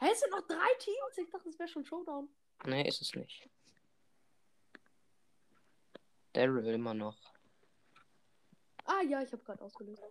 Hä, 0.00 0.08
es 0.10 0.18
sind 0.18 0.32
noch 0.32 0.48
drei 0.48 0.74
Teams. 0.80 1.16
Ich 1.16 1.30
dachte, 1.30 1.48
es 1.48 1.58
wäre 1.60 1.68
schon 1.68 1.84
Showdown. 1.84 2.28
Nee, 2.64 2.88
ist 2.88 3.02
es 3.02 3.14
nicht. 3.14 3.48
Daryl 6.32 6.66
immer 6.74 6.94
noch. 6.94 7.37
Ah, 8.90 9.02
ja, 9.02 9.22
ich 9.22 9.30
habe 9.32 9.42
gerade 9.44 9.62
ausgelöst. 9.62 10.02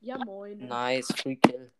Ja, 0.00 0.18
moin. 0.18 0.58
Nice, 0.66 1.14
Free 1.14 1.36
Kill. 1.36 1.70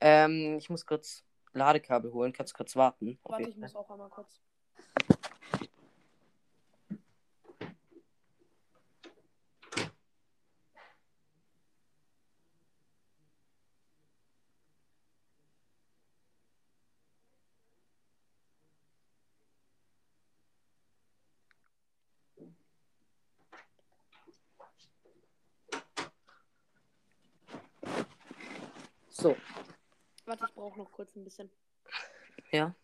Ähm, 0.00 0.56
ich 0.56 0.70
muss 0.70 0.86
kurz 0.86 1.24
Ladekabel 1.52 2.12
holen. 2.12 2.32
Kannst 2.32 2.52
du 2.52 2.58
kurz 2.58 2.76
warten? 2.76 3.18
Warte, 3.24 3.48
ich 3.48 3.56
muss 3.56 3.74
auch 3.74 3.90
einmal 3.90 4.08
kurz. 4.08 4.40
So, 29.18 29.34
Warte, 30.26 30.44
ich 30.46 30.54
brauche 30.54 30.78
noch 30.78 30.85
kurz 30.96 31.14
ein 31.14 31.24
bisschen. 31.24 31.50
ja. 32.50 32.74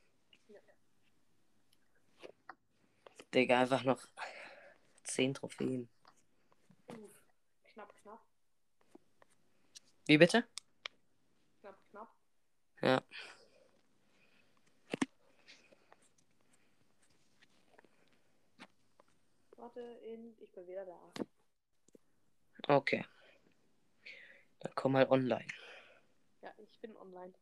Digga, 3.33 3.61
einfach 3.61 3.85
noch 3.85 4.07
10 5.05 5.33
Trophäen. 5.33 5.88
knapp, 7.72 7.94
knapp. 8.03 8.20
Wie 10.05 10.18
bitte? 10.18 10.46
Knapp, 11.61 11.79
knapp. 11.90 12.14
Ja. 12.83 13.03
Warte, 19.57 19.81
in. 19.81 20.37
Ich 20.38 20.53
bin 20.53 20.66
wieder 20.66 20.85
da. 20.85 21.12
Okay. 22.77 23.07
Dann 24.61 24.72
komm 24.75 24.92
mal 24.92 25.09
online. 25.09 25.48
Ja, 26.42 26.53
ich 26.59 26.79
bin 26.81 26.94
online. 26.98 27.33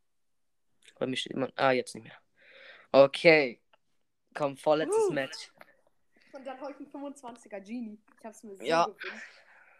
Bei 1.00 1.06
mir 1.06 1.16
steht 1.16 1.32
immer. 1.32 1.50
Ah, 1.56 1.72
jetzt 1.72 1.94
nicht 1.94 2.04
mehr. 2.04 2.20
Okay. 2.92 3.58
Komm, 4.34 4.56
vorletztes 4.58 5.08
Uh. 5.08 5.12
Match. 5.12 5.50
Und 6.32 6.44
dann 6.46 6.60
heute 6.60 6.82
ein 6.82 6.86
25er 6.92 7.58
Genie. 7.60 7.98
Ich 8.18 8.24
hab's 8.24 8.42
mir 8.44 8.54
so 8.54 8.62
Ja. 8.62 8.84
gewünscht. 8.84 9.26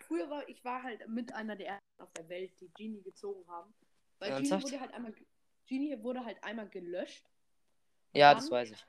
Früher 0.00 0.28
war 0.30 0.48
ich 0.48 0.64
war 0.64 0.83
halt 0.83 1.06
mit 1.09 1.33
einer 1.35 1.54
der 1.56 1.66
ersten 1.68 2.02
auf 2.02 2.11
der 2.14 2.28
Welt, 2.30 2.59
die 2.61 2.70
Genie 2.72 3.02
gezogen 3.02 3.46
haben. 3.48 3.72
Weil 4.18 4.42
Genie 4.42 4.50
wurde 4.62 4.80
halt 4.80 4.94
einmal 4.94 5.12
ge- 5.12 5.26
Genie 5.66 6.02
wurde 6.02 6.24
halt 6.24 6.42
einmal 6.42 6.68
gelöscht. 6.70 7.28
Ja, 8.14 8.33
Dann- 8.33 8.42
das 8.42 8.50
weiß 8.50 8.70
ich. 8.72 8.87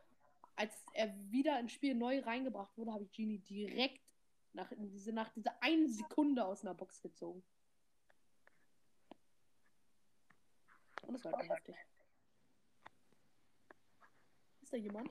Als 0.56 0.74
er 0.94 1.14
wieder 1.30 1.60
ins 1.60 1.74
Spiel 1.74 1.96
neu 1.96 2.20
reingebracht 2.22 2.76
wurde, 2.78 2.94
habe 2.94 3.04
ich 3.04 3.12
Genie 3.12 3.40
direkt 3.40 4.02
nach, 4.54 4.72
diese, 4.76 5.12
nach 5.12 5.30
dieser 5.34 5.62
einen 5.62 5.90
Sekunde 5.90 6.46
aus 6.46 6.64
einer 6.64 6.74
Box 6.76 7.02
gezogen. 7.02 7.44
Und 11.04 11.14
das 11.14 11.26
war 11.26 11.34
halt 11.34 11.50
heftig. 11.50 11.76
Da 14.72 14.78
jemand? 14.78 15.10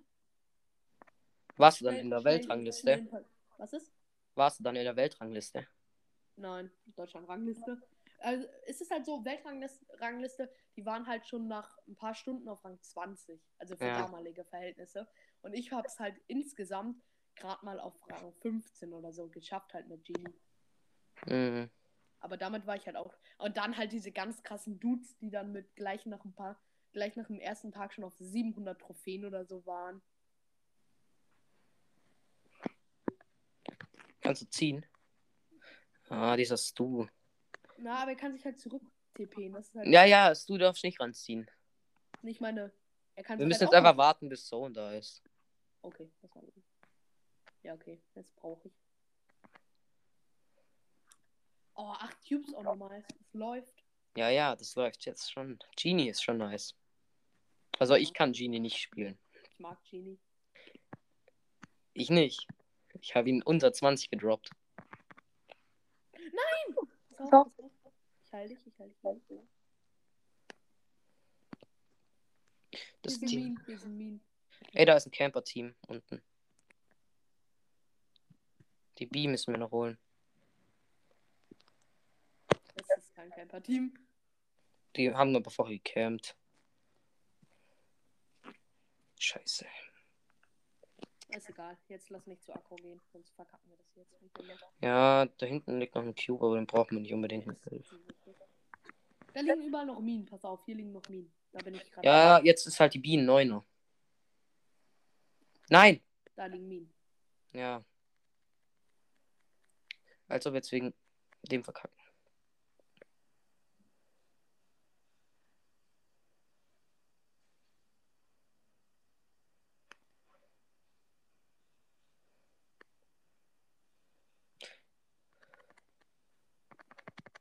Warst 1.56 1.80
du 1.80 1.84
dann 1.84 1.96
in 1.96 2.08
der 2.10 2.24
Weltrangliste? 2.24 3.06
Was 3.58 3.74
ist? 3.74 3.92
Warst 4.34 4.58
du 4.58 4.64
dann 4.64 4.76
in 4.76 4.84
der 4.84 4.96
Weltrangliste? 4.96 5.66
Nein, 6.36 6.70
Deutschland-Rangliste. 6.96 7.82
Also, 8.20 8.46
es 8.66 8.80
ist 8.80 8.90
halt 8.90 9.04
so, 9.04 9.22
Weltrangliste, 9.24 10.50
die 10.76 10.86
waren 10.86 11.06
halt 11.06 11.26
schon 11.26 11.46
nach 11.46 11.76
ein 11.86 11.96
paar 11.96 12.14
Stunden 12.14 12.48
auf 12.48 12.64
Rang 12.64 12.80
20, 12.80 13.40
also 13.58 13.76
für 13.76 13.84
Ja. 13.84 13.98
damalige 13.98 14.44
Verhältnisse. 14.44 15.06
Und 15.42 15.52
ich 15.52 15.72
habe 15.72 15.86
es 15.86 15.98
halt 15.98 16.18
insgesamt 16.26 17.02
gerade 17.36 17.64
mal 17.64 17.78
auf 17.78 17.94
Rang 18.08 18.32
15 18.40 18.94
oder 18.94 19.12
so 19.12 19.28
geschafft, 19.28 19.74
halt 19.74 19.88
mit 19.88 20.04
Genie. 20.04 20.34
Mhm. 21.26 21.70
Aber 22.20 22.36
damit 22.36 22.66
war 22.66 22.76
ich 22.76 22.86
halt 22.86 22.96
auch. 22.96 23.14
Und 23.38 23.56
dann 23.56 23.76
halt 23.76 23.92
diese 23.92 24.12
ganz 24.12 24.42
krassen 24.42 24.80
Dudes, 24.80 25.16
die 25.18 25.30
dann 25.30 25.52
mit 25.52 25.74
gleich 25.76 26.06
nach 26.06 26.24
ein 26.24 26.34
paar, 26.34 26.58
gleich 26.92 27.16
nach 27.16 27.26
dem 27.26 27.38
ersten 27.40 27.72
Tag 27.72 27.92
schon 27.92 28.04
auf 28.04 28.14
700 28.18 28.80
Trophäen 28.80 29.24
oder 29.24 29.44
so 29.44 29.64
waren. 29.66 30.02
Kannst 34.20 34.42
du 34.42 34.48
ziehen? 34.48 34.86
Ah, 36.08 36.36
dieser 36.36 36.56
Stu. 36.56 37.06
Na, 37.78 38.02
aber 38.02 38.10
er 38.12 38.16
kann 38.16 38.32
sich 38.32 38.44
halt 38.44 38.58
zurück 38.58 38.82
TPen. 39.14 39.52
Das 39.52 39.68
ist 39.68 39.74
halt 39.74 39.88
Ja, 39.88 40.04
ja, 40.04 40.34
Stu 40.34 40.58
darfst 40.58 40.84
nicht 40.84 41.00
ranziehen. 41.00 41.50
nicht 42.22 42.40
meine. 42.40 42.72
Er 43.14 43.24
kann 43.24 43.38
Wir 43.38 43.46
müssen 43.46 43.60
halt 43.60 43.70
jetzt 43.72 43.76
einfach 43.78 43.96
warten, 43.96 44.28
bis 44.28 44.46
Zone 44.46 44.72
da 44.74 44.92
ist. 44.94 45.22
Okay, 45.82 46.10
das 46.20 46.34
war 46.34 46.42
gut. 46.42 46.54
Ja, 47.62 47.74
okay, 47.74 48.00
jetzt 48.14 48.34
brauche 48.36 48.68
ich. 48.68 48.74
Oh, 51.74 51.88
acht 51.98 52.16
Cubes 52.26 52.54
auch 52.54 52.62
nochmal. 52.62 53.02
Es 53.08 53.32
läuft. 53.34 53.84
Ja, 54.16 54.28
ja, 54.28 54.54
das 54.56 54.74
läuft 54.74 55.04
jetzt 55.06 55.30
schon. 55.32 55.58
Genie 55.76 56.08
ist 56.08 56.22
schon 56.22 56.38
nice. 56.38 56.74
Also 57.80 57.94
ich 57.94 58.12
kann 58.12 58.32
Genie 58.32 58.60
nicht 58.60 58.76
spielen. 58.76 59.18
Ich 59.42 59.58
mag 59.58 59.82
Genie. 59.90 60.18
Ich 61.94 62.10
nicht. 62.10 62.46
Ich 63.00 63.14
habe 63.14 63.30
ihn 63.30 63.42
unter 63.42 63.72
20 63.72 64.10
gedroppt. 64.10 64.50
Pass 67.16 67.32
auf. 67.32 67.46
Ich 68.26 68.32
heil 68.32 68.48
dich, 68.48 68.66
ich 68.66 68.78
heil 68.78 68.90
dich. 69.30 69.40
Das 73.00 73.14
Wir 73.14 73.18
sind 73.18 73.28
Team. 73.28 73.54
mean, 73.54 73.66
wir 73.66 73.78
sind 73.78 73.96
mean. 73.96 74.20
Ey, 74.72 74.84
da 74.84 74.96
ist 74.96 75.06
ein 75.06 75.10
Camper-Team 75.10 75.74
unten. 75.88 76.22
Die 78.98 79.06
B 79.06 79.26
müssen 79.26 79.54
wir 79.54 79.58
noch 79.58 79.70
holen. 79.70 79.98
Das 82.74 82.98
ist 82.98 83.14
kein 83.14 83.30
Camper-Team. 83.30 83.94
Die 84.96 85.14
haben 85.14 85.34
aber 85.34 85.50
vorher 85.50 85.78
gecampt. 85.78 86.36
Scheiße. 89.20 89.66
Ist 91.28 91.48
egal. 91.50 91.76
Jetzt 91.88 92.08
lass 92.08 92.26
nicht 92.26 92.42
zu 92.42 92.54
Akku 92.54 92.74
gehen, 92.76 93.00
sonst 93.12 93.30
verkacken 93.34 93.70
wir 93.70 93.76
das 93.76 93.94
jetzt. 93.94 94.16
Ja, 94.80 95.26
da 95.26 95.46
hinten 95.46 95.78
liegt 95.78 95.94
noch 95.94 96.02
ein 96.02 96.14
Cube, 96.14 96.44
aber 96.44 96.56
den 96.56 96.66
brauchen 96.66 96.96
wir 96.96 97.00
nicht 97.02 97.12
unbedingt. 97.12 97.46
Da 99.34 99.40
liegen 99.40 99.62
überall 99.62 99.86
noch 99.86 100.00
Minen. 100.00 100.24
Pass 100.24 100.42
auf, 100.44 100.64
hier 100.64 100.74
liegen 100.74 100.92
noch 100.92 101.06
Minen. 101.08 101.30
Da 101.52 101.62
bin 101.62 101.74
ich 101.74 101.90
gerade. 101.90 102.06
Ja, 102.06 102.40
jetzt 102.42 102.66
ist 102.66 102.80
halt 102.80 102.94
die 102.94 102.98
B 102.98 103.16
ein 103.16 103.26
Neuner. 103.26 103.64
Nein! 105.68 106.00
Da 106.34 106.46
liegen 106.46 106.66
Minen. 106.66 106.92
Ja. 107.52 107.84
Als 110.28 110.46
ob 110.46 110.54
wir 110.54 110.58
jetzt 110.58 110.72
wegen 110.72 110.94
dem 111.42 111.62
verkacken. 111.62 111.99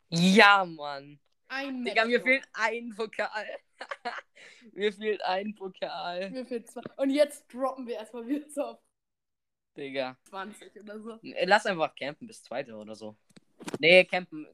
Ja, 0.09 0.65
Mann. 0.65 1.19
Ein 1.47 1.83
Digga, 1.83 2.05
mir 2.05 2.21
fehlt 2.21 2.47
ein 2.53 2.93
Pokal. 2.95 3.47
mir 4.73 4.93
fehlt 4.93 5.21
ein 5.23 5.55
Pokal. 5.55 6.29
Mir 6.29 6.45
fehlt 6.45 6.69
zwei. 6.69 6.81
Und 6.97 7.09
jetzt 7.09 7.51
droppen 7.51 7.87
wir 7.87 7.95
erstmal 7.95 8.27
wieder 8.27 8.49
so 8.49 8.61
auf 8.61 8.79
Digga. 9.75 10.17
20 10.29 10.79
oder 10.81 10.99
so. 10.99 11.19
Äh, 11.23 11.45
Lass 11.45 11.65
einfach 11.65 11.95
campen 11.95 12.27
bis 12.27 12.43
zweite 12.43 12.75
oder 12.75 12.95
so. 12.95 13.15
Nee, 13.79 14.05
campen. 14.05 14.47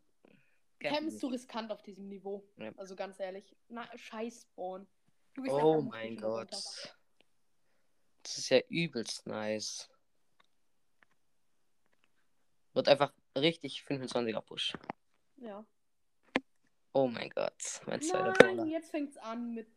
Cam 0.79 1.07
ist 1.07 1.13
nicht. 1.13 1.19
zu 1.19 1.27
riskant 1.27 1.71
auf 1.71 1.81
diesem 1.81 2.07
Niveau. 2.07 2.45
Ja. 2.57 2.71
Also 2.77 2.95
ganz 2.95 3.19
ehrlich. 3.19 3.55
Na, 3.69 3.89
scheiß 3.97 4.43
Spawn. 4.43 4.87
Oh 5.47 5.81
mein 5.81 6.15
Gott. 6.17 6.53
runter. 6.53 6.57
Das 8.23 8.37
ist 8.37 8.49
ja 8.49 8.59
übelst 8.69 9.27
nice. 9.27 9.89
Wird 12.73 12.87
einfach 12.87 13.13
richtig 13.35 13.83
25er 13.87 14.41
Push. 14.41 14.73
Ja. 15.37 15.65
Oh 16.93 17.07
mein 17.07 17.29
Gott. 17.29 17.81
Mein 17.85 18.01
zweiter 18.01 18.33
Nein, 18.39 18.55
Brawler. 18.55 18.65
jetzt 18.65 18.91
fängt's 18.91 19.17
an 19.17 19.53
mit 19.53 19.67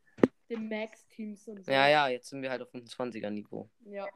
den 0.48 0.68
Max-Teams 0.68 1.48
und 1.48 1.64
so. 1.64 1.70
Ja, 1.70 1.88
ja, 1.88 2.08
jetzt 2.08 2.28
sind 2.28 2.42
wir 2.42 2.50
halt 2.50 2.62
auf 2.62 2.72
25er 2.72 3.30
Niveau. 3.30 3.68
Ja. 3.80 4.06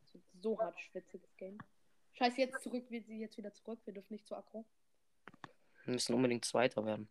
Das 0.00 0.14
wird 0.14 0.24
so 0.40 0.58
hart 0.58 0.78
schwitziges 0.80 1.36
Game. 1.36 1.58
Scheiß 2.12 2.36
jetzt 2.36 2.62
zurück, 2.62 2.84
wir 2.90 3.02
sind 3.02 3.18
jetzt 3.20 3.36
wieder 3.36 3.52
zurück. 3.52 3.80
Wir 3.84 3.94
dürfen 3.94 4.12
nicht 4.12 4.26
zu 4.26 4.34
aggro. 4.34 4.66
Wir 5.84 5.94
müssen 5.94 6.14
unbedingt 6.14 6.44
Zweiter 6.44 6.84
werden. 6.84 7.08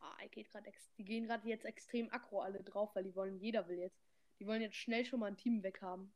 Ah, 0.00 0.26
geht 0.30 0.50
grad 0.50 0.66
ex 0.66 0.86
die 0.96 1.04
gehen 1.04 1.26
gerade 1.26 1.48
jetzt 1.48 1.64
extrem 1.64 2.10
aggro 2.12 2.40
alle 2.40 2.62
drauf, 2.62 2.94
weil 2.94 3.04
die 3.04 3.14
wollen, 3.14 3.38
jeder 3.38 3.66
will 3.68 3.78
jetzt. 3.78 4.00
Die 4.38 4.46
wollen 4.46 4.62
jetzt 4.62 4.76
schnell 4.76 5.04
schon 5.04 5.20
mal 5.20 5.26
ein 5.26 5.36
Team 5.36 5.62
weghaben. 5.62 6.12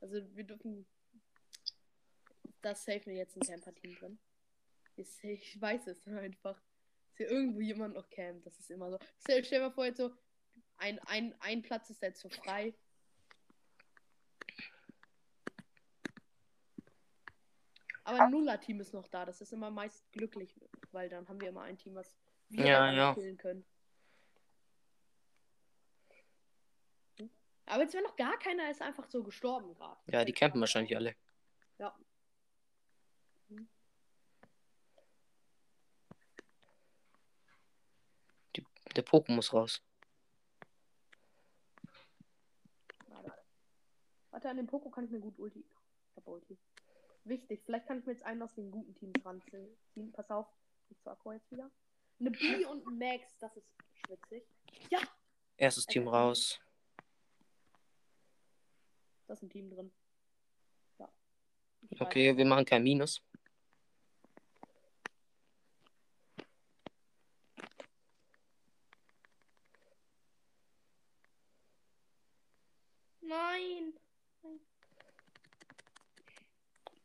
Also 0.00 0.16
wir 0.34 0.44
dürfen. 0.44 0.86
Das 2.62 2.84
safe 2.84 3.02
mir 3.06 3.16
jetzt 3.16 3.36
ein 3.36 3.40
Camper-Team 3.40 3.96
drin. 3.96 4.18
Ist, 4.96 5.22
ich 5.24 5.60
weiß 5.60 5.86
es 5.88 6.06
einfach. 6.06 6.60
Ist 7.10 7.16
hier 7.18 7.30
irgendwo 7.30 7.60
jemand 7.60 7.94
noch 7.94 8.08
campt. 8.08 8.46
Das 8.46 8.58
ist 8.58 8.70
immer 8.70 8.90
so. 8.90 8.98
Stell, 9.20 9.42
dir 9.42 9.60
mal 9.60 9.72
vor, 9.72 9.84
jetzt 9.84 9.98
so. 9.98 10.14
Ein, 10.76 10.98
ein, 11.00 11.34
ein 11.40 11.62
Platz 11.62 11.90
ist 11.90 12.02
jetzt 12.02 12.20
so 12.20 12.28
frei. 12.28 12.74
Aber 18.04 18.20
ein 18.20 18.30
Nuller-Team 18.30 18.80
ist 18.80 18.92
noch 18.92 19.08
da. 19.08 19.24
Das 19.24 19.40
ist 19.40 19.52
immer 19.52 19.70
meist 19.70 20.10
glücklich, 20.12 20.58
weil 20.90 21.08
dann 21.08 21.28
haben 21.28 21.40
wir 21.40 21.48
immer 21.48 21.62
ein 21.62 21.78
Team, 21.78 21.94
was 21.94 22.14
wir 22.48 22.64
Ja, 22.66 22.92
ja. 22.92 23.14
killen 23.14 23.36
können. 23.36 23.64
Aber 27.66 27.82
jetzt, 27.82 27.94
wenn 27.94 28.02
noch 28.02 28.16
gar 28.16 28.38
keiner 28.38 28.70
ist, 28.70 28.82
einfach 28.82 29.08
so 29.08 29.22
gestorben 29.22 29.74
gerade. 29.74 30.00
Ja, 30.06 30.24
die 30.24 30.32
campen 30.32 30.60
wahrscheinlich 30.60 30.94
alle. 30.96 31.14
Ja. 31.78 31.96
Die, 38.56 38.66
der 38.94 39.04
Pokémon 39.04 39.36
muss 39.36 39.52
raus. 39.52 39.82
Warte. 44.30 44.48
An 44.48 44.56
dem 44.56 44.66
Poko 44.66 44.90
kann 44.90 45.04
ich 45.04 45.10
mir 45.10 45.20
gut 45.20 45.38
Ulti. 45.38 45.60
Ich 45.60 46.16
hab 46.16 46.26
Ulti. 46.26 46.58
Wichtig, 47.24 47.62
vielleicht 47.64 47.86
kann 47.86 48.00
ich 48.00 48.06
mir 48.06 48.12
jetzt 48.12 48.24
einen 48.24 48.42
aus 48.42 48.54
den 48.54 48.70
guten 48.70 48.94
Teams 48.94 49.24
ranziehen. 49.24 50.12
Pass 50.12 50.30
auf, 50.30 50.46
ich 50.90 51.00
zu 51.00 51.10
Akku 51.10 51.32
jetzt 51.32 51.50
wieder. 51.50 51.70
Eine 52.18 52.30
B 52.32 52.64
und 52.66 52.86
ein 52.86 52.98
Max, 52.98 53.38
das 53.38 53.56
ist 53.56 53.66
schwitzig. 54.04 54.44
Ja, 54.90 55.00
Erstes 55.56 55.86
Team 55.86 56.08
raus. 56.08 56.60
da 59.26 59.34
ist 59.34 59.42
ein 59.42 59.50
Team 59.50 59.70
drin. 59.70 59.92
Ja. 60.98 61.08
Okay, 62.00 62.36
wir 62.36 62.44
machen 62.44 62.64
kein 62.64 62.82
Minus. 62.82 63.22
Nein. 73.32 73.94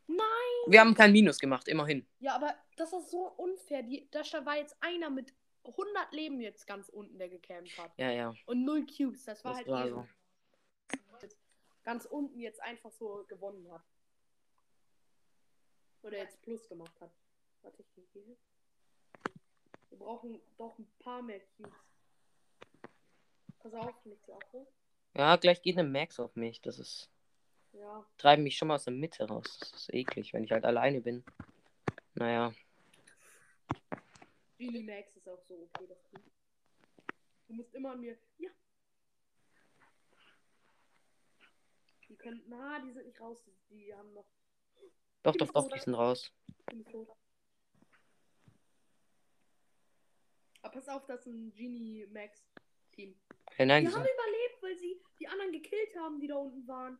Nein. 0.06 0.18
Wir 0.66 0.80
haben 0.80 0.94
kein 0.94 1.12
Minus 1.12 1.38
gemacht, 1.38 1.68
immerhin. 1.68 2.06
Ja, 2.18 2.34
aber 2.34 2.54
das 2.76 2.92
ist 2.92 3.10
so 3.10 3.28
unfair. 3.36 3.82
Die, 3.82 4.08
da 4.10 4.22
war 4.44 4.56
jetzt 4.56 4.76
einer 4.80 5.08
mit 5.10 5.34
100 5.64 6.12
Leben 6.12 6.40
jetzt 6.40 6.66
ganz 6.66 6.88
unten, 6.90 7.18
der 7.18 7.28
gecampt 7.28 7.76
hat. 7.78 7.92
Ja, 7.96 8.10
ja. 8.10 8.34
Und 8.46 8.64
0 8.64 8.86
Cubes. 8.86 9.24
Das 9.24 9.44
war 9.44 9.52
Das 9.52 9.58
halt 9.58 9.68
war 9.68 9.88
so. 9.88 10.06
Ganz 11.84 12.04
unten 12.04 12.38
jetzt 12.38 12.60
einfach 12.60 12.90
so 12.92 13.24
gewonnen 13.28 13.70
hat. 13.72 13.82
Oder 16.02 16.18
jetzt 16.18 16.42
Plus 16.42 16.68
gemacht 16.68 17.00
hat. 17.00 17.10
Warte, 17.62 17.82
ich 17.96 18.10
gehe. 18.12 18.36
Wir 19.88 19.98
brauchen 19.98 20.40
doch 20.58 20.78
ein 20.78 20.90
paar 20.98 21.22
mehr 21.22 21.40
Cubes. 21.56 21.72
Pass 23.60 23.72
auf, 23.72 24.04
nicht 24.04 24.24
so 24.26 24.38
hoch. 24.52 24.70
Ja, 25.14 25.36
gleich 25.36 25.62
geht 25.62 25.78
eine 25.78 25.88
Max 25.88 26.20
auf 26.20 26.36
mich. 26.36 26.60
Das 26.60 26.78
ist. 26.78 27.10
Ja. 27.72 28.06
Treiben 28.16 28.42
mich 28.42 28.56
schon 28.56 28.68
mal 28.68 28.76
aus 28.76 28.84
der 28.84 28.92
Mitte 28.92 29.26
raus. 29.26 29.58
Das 29.60 29.72
ist 29.72 29.94
eklig, 29.94 30.32
wenn 30.32 30.44
ich 30.44 30.52
halt 30.52 30.64
alleine 30.64 31.00
bin. 31.00 31.24
Naja. 32.14 32.52
Genie 34.58 34.82
Max 34.82 35.14
ist 35.16 35.28
auch 35.28 35.40
so 35.46 35.68
okay, 35.72 35.86
das. 35.86 35.98
Du 37.46 37.54
musst 37.54 37.74
immer 37.74 37.92
an 37.92 38.00
mir. 38.00 38.18
Ja. 38.38 38.50
Die 42.08 42.16
können. 42.16 42.42
Na, 42.48 42.80
die 42.80 42.92
sind 42.92 43.06
nicht 43.06 43.20
raus. 43.20 43.42
Die, 43.44 43.76
die 43.76 43.94
haben 43.94 44.12
noch. 44.12 44.26
Doch, 45.22 45.36
doch, 45.36 45.52
doch, 45.52 45.68
die 45.68 45.78
sind 45.78 45.94
raus. 45.94 46.32
Aber 50.62 50.72
pass 50.72 50.88
auf, 50.88 51.06
das 51.06 51.20
ist 51.20 51.26
ein 51.26 51.54
Genie 51.54 52.06
Max 52.06 52.44
Team. 52.98 53.14
Hey, 53.54 53.64
nein, 53.66 53.84
Die 53.84 53.92
haben 53.92 54.00
überlebt, 54.02 54.60
weil 54.60 54.76
sie 54.76 55.00
die 55.20 55.28
anderen 55.28 55.52
gekillt 55.52 55.94
haben, 55.96 56.18
die 56.20 56.26
da 56.26 56.34
unten 56.34 56.66
waren. 56.66 56.98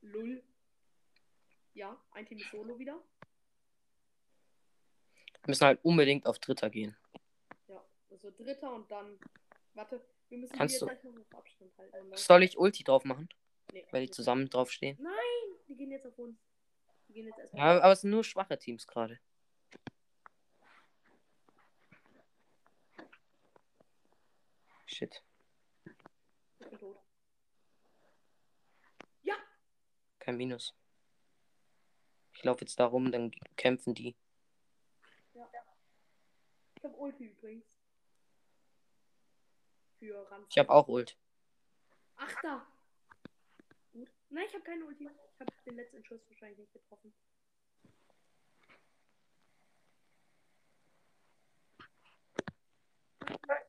Lull. 0.00 0.42
Ja, 1.74 1.96
ein 2.10 2.26
Team 2.26 2.38
ist 2.38 2.50
solo 2.50 2.76
wieder. 2.78 3.00
müssen 5.46 5.64
halt 5.64 5.78
unbedingt 5.84 6.26
auf 6.26 6.38
Dritter 6.40 6.68
gehen. 6.68 6.96
Ja, 7.68 7.82
also 8.10 8.30
dritter 8.32 8.74
und 8.74 8.90
dann. 8.90 9.18
Warte, 9.74 10.04
wir 10.28 10.38
müssen 10.38 10.56
Kannst 10.56 10.74
die 10.74 10.80
du- 10.80 10.86
noch 10.86 10.92
auf 10.92 11.34
Abstand 11.38 11.78
halten. 11.78 12.16
Soll 12.16 12.42
ich 12.42 12.58
Ulti 12.58 12.82
drauf 12.84 13.04
machen? 13.04 13.28
Nee, 13.72 13.86
Weil 13.92 14.02
die 14.06 14.10
zusammen 14.10 14.50
draufstehen? 14.50 14.98
Nein, 15.00 15.14
die 15.68 15.76
gehen 15.76 15.90
jetzt 15.92 16.06
auf 16.06 16.18
uns. 16.18 16.36
Die 17.08 17.12
gehen 17.14 17.26
jetzt 17.26 17.38
erstmal. 17.38 17.76
Ja, 17.76 17.80
aber 17.82 17.92
es 17.92 18.00
sind 18.02 18.10
nur 18.10 18.24
schwache 18.24 18.58
Teams 18.58 18.86
gerade. 18.86 19.20
Shit. 24.88 25.22
Ja, 29.22 29.36
Kein 30.18 30.38
Minus. 30.38 30.74
Ich 32.32 32.42
laufe 32.42 32.62
jetzt 32.62 32.80
da 32.80 32.86
rum, 32.86 33.12
dann 33.12 33.30
kämpfen 33.56 33.94
die. 33.94 34.16
ich 35.34 36.84
hab 36.84 36.98
Ulti 36.98 37.26
übrigens. 37.26 37.66
Für 39.98 40.30
Ranz. 40.30 40.46
Ich 40.48 40.58
habe 40.58 40.70
auch 40.70 40.88
Ult. 40.88 41.18
Ach 42.16 42.34
da. 42.42 42.66
Gut. 43.92 44.10
Nein, 44.30 44.46
ich 44.48 44.54
habe 44.54 44.64
keine 44.64 44.86
Ulti. 44.86 45.04
Ich 45.04 45.40
habe 45.40 45.52
den 45.66 45.76
letzten 45.76 46.02
Schuss 46.04 46.20
wahrscheinlich 46.28 46.60
nicht 46.60 46.72
getroffen. 46.72 47.12
Nein, 53.46 53.62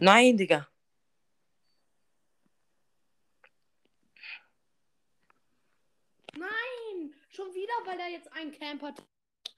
Digga. 0.00 0.68
Nein! 6.36 7.14
Schon 7.30 7.52
wieder, 7.54 7.72
weil 7.84 7.98
da 7.98 8.06
jetzt 8.08 8.32
ein 8.32 8.52
Camper. 8.52 8.94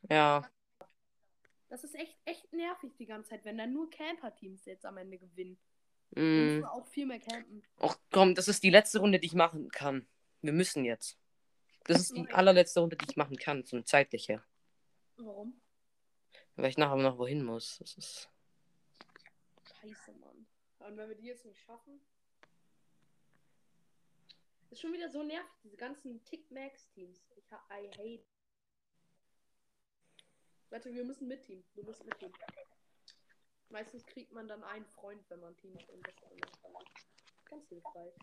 Ja. 0.09 0.51
Das 1.69 1.85
ist 1.85 1.95
echt, 1.95 2.17
echt 2.25 2.53
nervig 2.53 2.93
die 2.99 3.07
ganze 3.07 3.31
Zeit, 3.31 3.45
wenn 3.45 3.59
da 3.59 3.67
nur 3.67 3.91
Camper-Teams 3.91 4.65
jetzt 4.65 4.85
am 4.85 4.97
Ende 4.97 5.19
gewinnen. 5.19 5.59
Mm. 6.11 6.45
müssen 6.45 6.65
auch 6.65 6.87
viel 6.89 7.07
mehr 7.07 7.21
campen. 7.21 7.63
Och 7.81 7.97
komm, 8.11 8.35
das 8.35 8.49
ist 8.49 8.63
die 8.65 8.71
letzte 8.71 8.99
Runde, 8.99 9.21
die 9.21 9.27
ich 9.27 9.35
machen 9.35 9.71
kann. 9.71 10.09
Wir 10.43 10.53
müssen 10.53 10.85
jetzt. 10.85 11.17
Das 11.85 12.01
ist 12.01 12.17
die 12.17 12.29
allerletzte 12.31 12.81
Runde, 12.81 12.97
die 12.97 13.07
ich 13.09 13.17
machen 13.17 13.37
kann, 13.37 13.65
zum 13.65 13.85
zeitlich 13.85 14.29
her. 14.29 14.45
Warum? 15.17 15.61
Weil 16.57 16.71
ich 16.71 16.79
nachher 16.79 16.97
noch 16.97 17.19
wohin 17.19 17.45
muss. 17.45 17.79
Das 17.79 17.97
ist. 17.97 18.29
Scheiße, 19.81 20.13
Mann. 20.15 20.47
Und 20.79 20.97
wenn 20.97 21.09
wir 21.09 21.17
die 21.17 21.27
jetzt 21.27 21.45
nicht 21.45 21.61
schaffen. 21.61 22.01
Ist 24.71 24.81
schon 24.81 24.93
wieder 24.93 25.11
so 25.11 25.23
nervig, 25.23 25.51
diese 25.65 25.77
ganzen 25.77 26.25
Tick-Max-Teams. 26.25 27.21
Ich 27.37 27.51
ha 27.51 27.61
I 27.73 27.89
hate. 27.89 28.25
Warte, 30.71 30.95
wir 30.95 31.05
müssen 31.05 31.27
mit 31.27 31.43
Team. 31.43 31.65
Du 31.75 31.83
musst 31.83 32.05
mit 32.05 32.17
Team. 32.19 32.33
Meistens 33.69 34.07
kriegt 34.07 34.33
man 34.33 34.47
dann 34.47 34.63
einen 34.63 34.87
Freund, 34.87 35.29
wenn 35.29 35.41
man 35.41 35.57
Team 35.57 35.77
ist. 35.77 35.89
Und 35.91 36.07
das 36.07 36.15
ganz 37.51 37.69
hilfreich. 37.69 38.15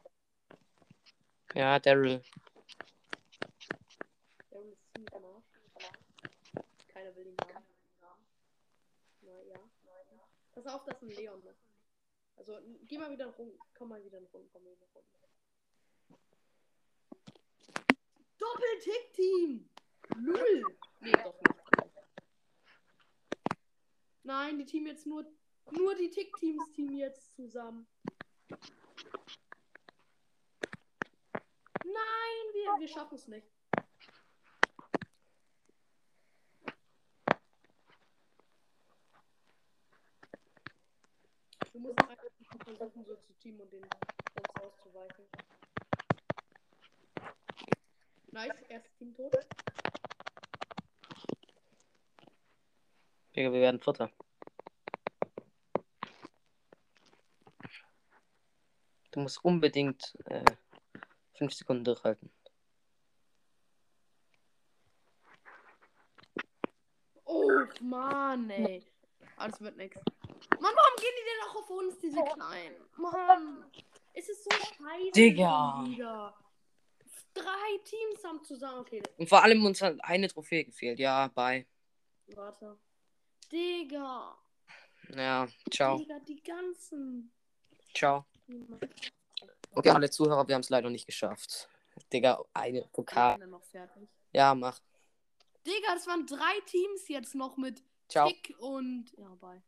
Ja, 1.54 1.80
Daryl. 1.80 2.22
Der 4.52 4.62
ist 4.62 4.92
ziemlich 4.94 5.14
am 5.14 5.26
Arsch. 5.26 5.46
Keiner 6.88 7.16
will 7.16 7.28
ihn 7.28 7.38
haben. 8.02 8.26
Na 9.22 9.42
ja. 9.44 9.60
Pass 10.58 10.74
auf, 10.74 10.84
das 10.86 10.96
ist 10.96 11.04
ein 11.04 11.10
Leon. 11.10 11.44
Ne? 11.44 11.56
Also, 12.36 12.60
geh 12.88 12.98
mal 12.98 13.12
wieder 13.12 13.28
rum. 13.28 13.56
Komm 13.76 13.90
mal 13.90 14.04
wieder 14.04 14.18
rum. 14.18 14.50
Komm 14.52 14.64
mal 14.64 14.72
wieder 14.72 14.88
rum. 14.88 15.04
Doppel-Tick-Team! 18.40 19.70
Null! 20.18 20.64
Nee, 21.02 21.12
doch 21.12 21.40
nicht. 21.40 21.94
Nein, 24.24 24.58
die 24.58 24.66
Team 24.66 24.88
jetzt 24.88 25.06
nur. 25.06 25.32
Nur 25.70 25.94
die 25.94 26.10
Tick-Teams 26.10 26.72
Team 26.72 26.96
jetzt 26.96 27.36
zusammen. 27.36 27.88
Nein, 31.84 32.46
wir, 32.54 32.80
wir 32.80 32.88
schaffen 32.88 33.14
es 33.14 33.28
nicht. 33.28 33.57
Du 41.78 41.84
musst 41.84 42.00
einfach 42.00 42.24
versuchen, 42.64 43.06
so 43.06 43.16
zu 43.18 43.34
teamen 43.34 43.62
und 43.62 43.72
den 43.72 43.82
sonst 43.82 44.60
auszuweichen. 44.60 45.26
Nice, 48.32 48.62
erstes 48.68 48.96
Team 48.98 49.14
tot. 49.14 49.32
Digga, 53.36 53.54
wir 53.54 53.62
werden 53.62 53.80
Vierter. 53.80 54.10
Du 59.12 59.20
musst 59.20 59.46
unbedingt 59.46 60.18
äh, 60.26 60.44
fünf 61.36 61.54
Sekunden 61.54 61.84
durchhalten. 61.84 62.32
Oh, 67.26 67.52
Mann, 67.82 68.50
ey. 68.50 68.84
Alles 69.36 69.62
wird 69.62 69.78
nix. 69.78 70.02
Mann, 70.60 70.74
warum 70.76 70.96
gehen 70.98 71.14
die 71.18 71.26
denn 71.26 71.50
auch 71.50 71.56
auf 71.56 71.70
uns, 71.70 72.00
diese 72.00 72.24
Kleinen? 72.24 72.76
Mann. 72.98 73.72
Es 74.14 74.30
ist 74.30 74.44
so 74.44 74.50
scheiße. 74.50 75.12
Digga. 75.14 75.84
Wieder. 75.86 76.38
Drei 77.34 77.78
Teams 77.84 78.24
haben 78.24 78.44
zusammen. 78.44 78.80
Okay, 78.80 79.04
Und 79.18 79.30
vor 79.30 79.44
allem 79.44 79.64
uns 79.64 79.82
hat 79.82 79.96
eine 80.04 80.28
Trophäe 80.28 80.66
gefehlt. 80.66 80.98
Ja, 81.00 81.28
bye. 81.28 81.66
warte. 82.36 82.80
Digga. 83.52 84.38
Ja, 85.16 85.48
ciao. 85.70 85.98
Digga, 85.98 86.20
die 86.20 86.42
ganzen. 86.42 87.32
Ciao. 87.94 88.26
Okay, 89.72 89.90
alle 89.92 90.10
Zuhörer, 90.10 90.48
wir 90.48 90.56
haben 90.56 90.62
es 90.62 90.70
leider 90.70 90.90
nicht 90.90 91.06
geschafft. 91.06 91.70
Digga, 92.12 92.44
eine 92.54 92.82
Pokal. 92.92 93.40
Ja, 94.34 94.56
mach. 94.56 94.80
Digga, 95.66 95.94
das 95.94 96.08
waren 96.08 96.26
drei 96.26 96.60
Teams 96.66 97.08
jetzt 97.08 97.36
noch 97.36 97.58
mit 97.58 97.84
Ciao. 98.10 98.30
Tick 98.30 98.56
und. 98.60 99.12
Ja, 99.18 99.30
bye. 99.36 99.62